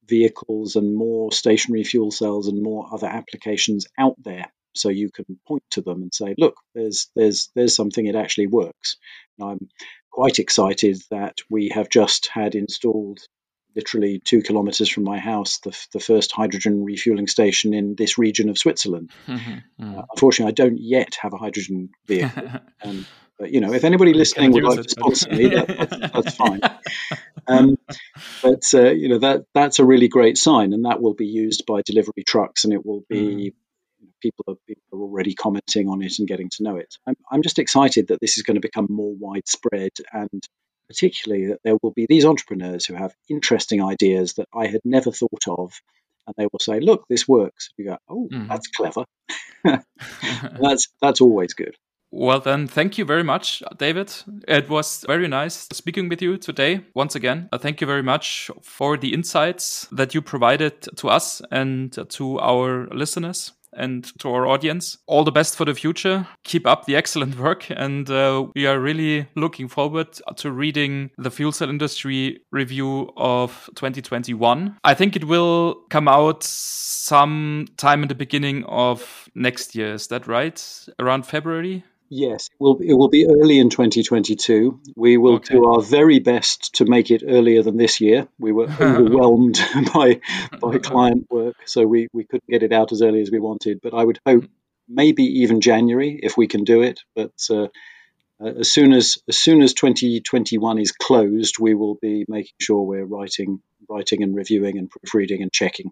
vehicles 0.05 0.75
and 0.75 0.95
more 0.95 1.31
stationary 1.31 1.83
fuel 1.83 2.11
cells 2.11 2.47
and 2.47 2.61
more 2.61 2.89
other 2.91 3.07
applications 3.07 3.87
out 3.97 4.15
there 4.21 4.51
so 4.73 4.89
you 4.89 5.09
can 5.11 5.25
point 5.47 5.63
to 5.71 5.81
them 5.81 6.01
and 6.01 6.13
say, 6.13 6.35
look, 6.37 6.55
there's 6.73 7.09
there's 7.15 7.49
there's 7.55 7.75
something 7.75 8.05
it 8.05 8.15
actually 8.15 8.47
works. 8.47 8.97
And 9.39 9.49
I'm 9.51 9.69
quite 10.11 10.39
excited 10.39 11.01
that 11.09 11.37
we 11.49 11.69
have 11.69 11.89
just 11.89 12.27
had 12.27 12.55
installed 12.55 13.19
literally 13.75 14.19
two 14.19 14.41
kilometers 14.41 14.89
from 14.89 15.03
my 15.03 15.17
house 15.17 15.59
the, 15.59 15.77
the 15.93 15.99
first 15.99 16.33
hydrogen 16.33 16.83
refueling 16.83 17.27
station 17.27 17.73
in 17.73 17.95
this 17.95 18.17
region 18.17 18.49
of 18.49 18.57
Switzerland. 18.57 19.11
Mm-hmm, 19.27 19.83
mm-hmm. 19.83 19.99
Uh, 19.99 20.01
unfortunately, 20.11 20.51
I 20.51 20.53
don't 20.53 20.77
yet 20.77 21.15
have 21.21 21.33
a 21.33 21.37
hydrogen 21.37 21.89
vehicle. 22.05 22.49
um, 22.83 23.05
but 23.39 23.51
you 23.51 23.61
know, 23.61 23.73
if 23.73 23.83
anybody 23.83 24.13
listening 24.13 24.51
would 24.51 24.63
like 24.63 24.79
it, 24.79 24.83
to 24.83 24.89
sponsor 24.89 25.29
me, 25.29 25.47
that, 25.47 25.67
that's, 25.67 25.97
that's, 26.13 26.35
fine. 26.35 26.61
Um, 27.47 27.77
but 28.43 28.63
uh, 28.73 28.91
you 28.91 29.09
know 29.09 29.19
that 29.19 29.45
that's 29.53 29.79
a 29.79 29.85
really 29.85 30.09
great 30.09 30.37
sign, 30.37 30.73
and 30.73 30.85
that 30.85 31.01
will 31.01 31.13
be 31.13 31.25
used 31.25 31.65
by 31.65 31.81
delivery 31.81 32.23
trucks, 32.25 32.65
and 32.65 32.73
it 32.73 32.85
will 32.85 33.03
be 33.09 33.17
mm 33.17 33.53
people 34.21 34.45
are, 34.47 34.55
people 34.67 34.83
are 34.93 35.01
already 35.01 35.33
commenting 35.33 35.89
on 35.89 36.01
it 36.01 36.19
and 36.19 36.27
getting 36.27 36.49
to 36.49 36.63
know 36.63 36.77
it. 36.77 36.95
I'm, 37.07 37.15
I'm 37.31 37.41
just 37.41 37.59
excited 37.59 38.07
that 38.07 38.19
this 38.21 38.37
is 38.37 38.43
going 38.43 38.55
to 38.55 38.61
become 38.61 38.87
more 38.89 39.13
widespread 39.19 39.91
and 40.13 40.41
particularly 40.87 41.47
that 41.47 41.59
there 41.63 41.77
will 41.81 41.91
be 41.91 42.05
these 42.07 42.25
entrepreneurs 42.25 42.85
who 42.85 42.95
have 42.95 43.15
interesting 43.29 43.81
ideas 43.83 44.33
that 44.33 44.47
I 44.53 44.67
had 44.67 44.81
never 44.83 45.11
thought 45.11 45.47
of. 45.47 45.73
And 46.27 46.35
they 46.37 46.47
will 46.51 46.59
say, 46.59 46.79
look, 46.79 47.05
this 47.09 47.27
works. 47.27 47.69
You 47.77 47.85
go, 47.85 47.97
oh, 48.09 48.27
mm. 48.31 48.47
that's 48.47 48.67
clever. 48.67 49.05
that's, 50.61 50.87
that's 51.01 51.21
always 51.21 51.53
good. 51.53 51.75
Well, 52.13 52.41
then, 52.41 52.67
thank 52.67 52.97
you 52.97 53.05
very 53.05 53.23
much, 53.23 53.63
David. 53.77 54.13
It 54.45 54.69
was 54.69 55.05
very 55.07 55.29
nice 55.29 55.69
speaking 55.71 56.09
with 56.09 56.21
you 56.21 56.37
today. 56.37 56.81
Once 56.93 57.15
again, 57.15 57.47
uh, 57.53 57.57
thank 57.57 57.79
you 57.79 57.87
very 57.87 58.03
much 58.03 58.51
for 58.61 58.97
the 58.97 59.13
insights 59.13 59.87
that 59.93 60.13
you 60.13 60.21
provided 60.21 60.81
to 60.97 61.07
us 61.07 61.41
and 61.51 61.97
to 62.09 62.37
our 62.39 62.87
listeners 62.87 63.53
and 63.73 64.11
to 64.19 64.29
our 64.29 64.45
audience. 64.47 64.97
All 65.07 65.23
the 65.23 65.31
best 65.31 65.55
for 65.55 65.65
the 65.65 65.73
future. 65.73 66.27
Keep 66.43 66.67
up 66.67 66.85
the 66.85 66.95
excellent 66.95 67.37
work. 67.39 67.67
And 67.69 68.09
uh, 68.09 68.47
we 68.55 68.65
are 68.67 68.79
really 68.79 69.27
looking 69.35 69.67
forward 69.67 70.07
to 70.37 70.51
reading 70.51 71.11
the 71.17 71.31
fuel 71.31 71.51
cell 71.51 71.69
industry 71.69 72.41
review 72.51 73.11
of 73.17 73.69
2021. 73.75 74.77
I 74.83 74.93
think 74.93 75.15
it 75.15 75.25
will 75.25 75.83
come 75.89 76.07
out 76.07 76.43
some 76.43 77.67
time 77.77 78.03
in 78.03 78.07
the 78.07 78.15
beginning 78.15 78.63
of 78.65 79.29
next 79.35 79.75
year. 79.75 79.93
Is 79.93 80.07
that 80.07 80.27
right? 80.27 80.85
Around 80.99 81.25
February? 81.25 81.83
Yes, 82.13 82.47
it 82.47 82.57
will, 82.59 82.77
it 82.81 82.93
will 82.93 83.07
be 83.07 83.25
early 83.25 83.57
in 83.57 83.69
2022. 83.69 84.81
We 84.97 85.15
will 85.15 85.35
okay. 85.35 85.55
do 85.55 85.65
our 85.65 85.81
very 85.81 86.19
best 86.19 86.75
to 86.75 86.85
make 86.85 87.09
it 87.09 87.23
earlier 87.25 87.63
than 87.63 87.77
this 87.77 88.01
year. 88.01 88.27
We 88.37 88.51
were 88.51 88.65
overwhelmed 88.81 89.61
by 89.93 90.19
by 90.59 90.77
client 90.83 91.27
work, 91.31 91.55
so 91.63 91.87
we, 91.87 92.09
we 92.11 92.25
couldn't 92.25 92.49
get 92.49 92.63
it 92.63 92.73
out 92.73 92.91
as 92.91 93.01
early 93.01 93.21
as 93.21 93.31
we 93.31 93.39
wanted. 93.39 93.79
But 93.81 93.93
I 93.93 94.03
would 94.03 94.19
hope 94.25 94.43
maybe 94.89 95.23
even 95.23 95.61
January 95.61 96.19
if 96.21 96.35
we 96.35 96.47
can 96.47 96.65
do 96.65 96.81
it. 96.81 96.99
But 97.15 97.31
uh, 97.49 97.67
uh 98.43 98.59
as 98.59 98.69
soon 98.69 98.91
as 98.91 99.17
as 99.29 99.37
soon 99.37 99.61
as 99.61 99.73
2021 99.73 100.79
is 100.79 100.91
closed, 100.91 101.59
we 101.59 101.75
will 101.75 101.95
be 101.95 102.25
making 102.27 102.55
sure 102.59 102.81
we're 102.81 103.05
writing 103.05 103.61
writing 103.89 104.21
and 104.21 104.35
reviewing 104.35 104.77
and 104.77 104.89
proofreading 104.89 105.41
and 105.41 105.53
checking. 105.53 105.91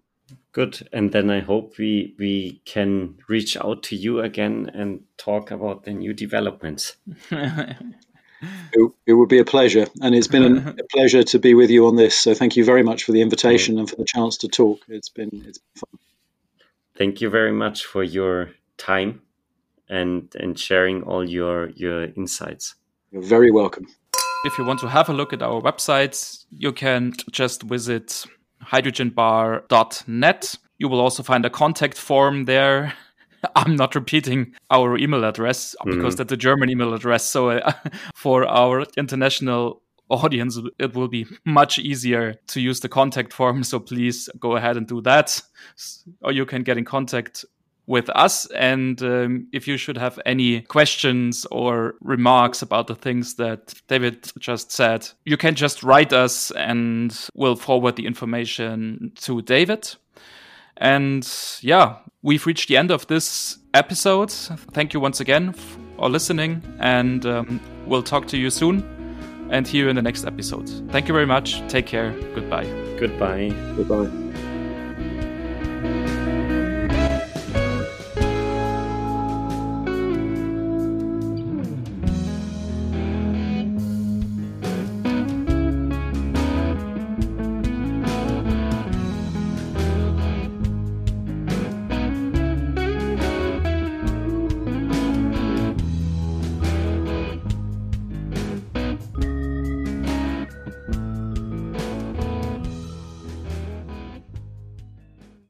Good. 0.52 0.88
And 0.92 1.12
then 1.12 1.30
I 1.30 1.42
hope 1.42 1.78
we 1.78 2.16
we 2.18 2.62
can 2.66 3.20
reach 3.28 3.56
out 3.56 3.84
to 3.84 3.96
you 3.96 4.20
again 4.22 4.72
and 4.74 5.04
talk 5.18 5.52
about 5.52 5.84
the 5.84 5.94
new 5.94 6.14
developments. 6.14 6.96
it, 7.32 8.92
it, 9.06 9.14
would 9.14 9.30
be 9.30 9.38
a 9.38 9.46
pleasure, 9.46 9.86
and 10.02 10.16
it's 10.16 10.28
been 10.28 10.58
a 10.58 10.84
pleasure 10.92 11.24
to 11.24 11.40
be 11.40 11.54
with 11.54 11.70
you 11.70 11.86
on 11.86 11.96
this. 11.96 12.16
So 12.16 12.34
thank 12.34 12.56
you 12.58 12.66
very 12.66 12.82
much 12.82 13.04
for 13.04 13.12
the 13.12 13.22
invitation 13.22 13.78
and 13.78 13.88
for 13.88 13.96
the 13.96 14.06
chance 14.06 14.38
to 14.38 14.48
talk. 14.48 14.80
It's 14.88 15.10
been 15.10 15.30
it's 15.48 15.60
been 15.60 15.76
fun. 15.76 16.00
thank 16.98 17.22
you 17.22 17.30
very 17.30 17.52
much 17.52 17.86
for 17.86 18.04
your 18.04 18.50
time 18.78 19.22
and 19.88 20.36
and 20.36 20.58
sharing 20.58 21.04
all 21.04 21.30
your 21.30 21.70
your 21.70 22.06
insights. 22.06 22.74
You're 23.12 23.22
very 23.22 23.52
welcome. 23.52 23.86
If 24.46 24.58
you 24.58 24.66
want 24.66 24.80
to 24.80 24.88
have 24.88 25.10
a 25.10 25.14
look 25.14 25.32
at 25.34 25.44
our 25.44 25.62
website, 25.62 26.46
you 26.50 26.72
can 26.72 27.14
just 27.32 27.62
visit 27.64 28.26
hydrogenbar.net. 28.65 30.58
You 30.78 30.88
will 30.88 31.02
also 31.02 31.24
find 31.24 31.45
a 31.45 31.50
contact 31.50 31.98
form 31.98 32.45
there. 32.45 32.93
I'm 33.56 33.76
not 33.76 33.95
repeating 33.95 34.54
our 34.69 34.98
email 34.98 35.24
address 35.24 35.76
because 35.86 36.15
mm. 36.15 36.17
that's 36.17 36.34
a 36.34 36.38
German 36.38 36.69
email 36.69 36.93
address. 36.93 37.26
So 37.26 37.50
uh, 37.50 37.72
for 38.15 38.45
our 38.45 38.86
international 38.98 39.82
audience, 40.10 40.60
it 40.80 40.93
will 40.95 41.08
be 41.08 41.26
much 41.45 41.80
easier 41.80 42.36
to 42.48 42.60
use 42.60 42.80
the 42.80 42.89
contact 42.89 43.32
form. 43.32 43.63
So 43.63 43.80
please 43.80 44.30
go 44.39 44.56
ahead 44.56 44.76
and 44.76 44.88
do 44.88 45.02
that. 45.02 45.41
Or 46.22 46.32
you 46.32 46.45
can 46.45 46.63
get 46.63 46.78
in 46.78 46.86
contact 46.86 47.45
with 47.89 48.08
us. 48.12 48.45
And 48.56 49.02
um, 49.02 49.47
if 49.52 49.67
you 49.67 49.75
should 49.75 49.97
have 49.97 50.19
any 50.25 50.62
questions 50.62 51.45
or 51.52 51.95
remarks 52.02 52.62
about 52.62 52.88
the 52.88 52.95
things 52.95 53.34
that 53.36 53.73
David 53.88 54.32
just 54.39 54.71
said, 54.71 55.10
you 55.25 55.36
can 55.36 55.56
just 55.56 55.84
write 55.84 56.13
us 56.13 56.52
and 56.52 57.17
we'll 57.34 57.56
forward 57.56 57.95
the 57.95 58.06
information 58.06 59.12
to 59.21 59.41
David. 59.41 59.95
And 60.78 61.28
yeah, 61.62 61.97
we've 62.21 62.45
reached 62.45 62.69
the 62.69 62.78
end 62.78 62.91
of 62.91 63.08
this 63.08 63.58
episode. 63.73 64.32
Thank 64.32 64.93
you 64.93 64.99
once 64.99 65.19
again 65.19 65.52
for 65.52 66.10
listening, 66.10 66.62
and 66.80 67.25
um, 67.25 67.60
we'll 67.86 68.04
talk 68.04 68.28
to 68.28 68.38
you 68.38 68.49
soon 68.49 68.84
and 69.52 69.67
hear 69.67 69.86
you 69.86 69.89
in 69.89 69.95
the 69.97 70.02
next 70.02 70.25
episode. 70.25 70.69
Thank 70.91 71.10
you 71.10 71.13
very 71.13 71.25
much. 71.25 71.67
Take 71.67 71.88
care. 71.88 72.12
Goodbye. 72.34 72.65
Goodbye. 72.97 73.49
Goodbye. 73.75 74.29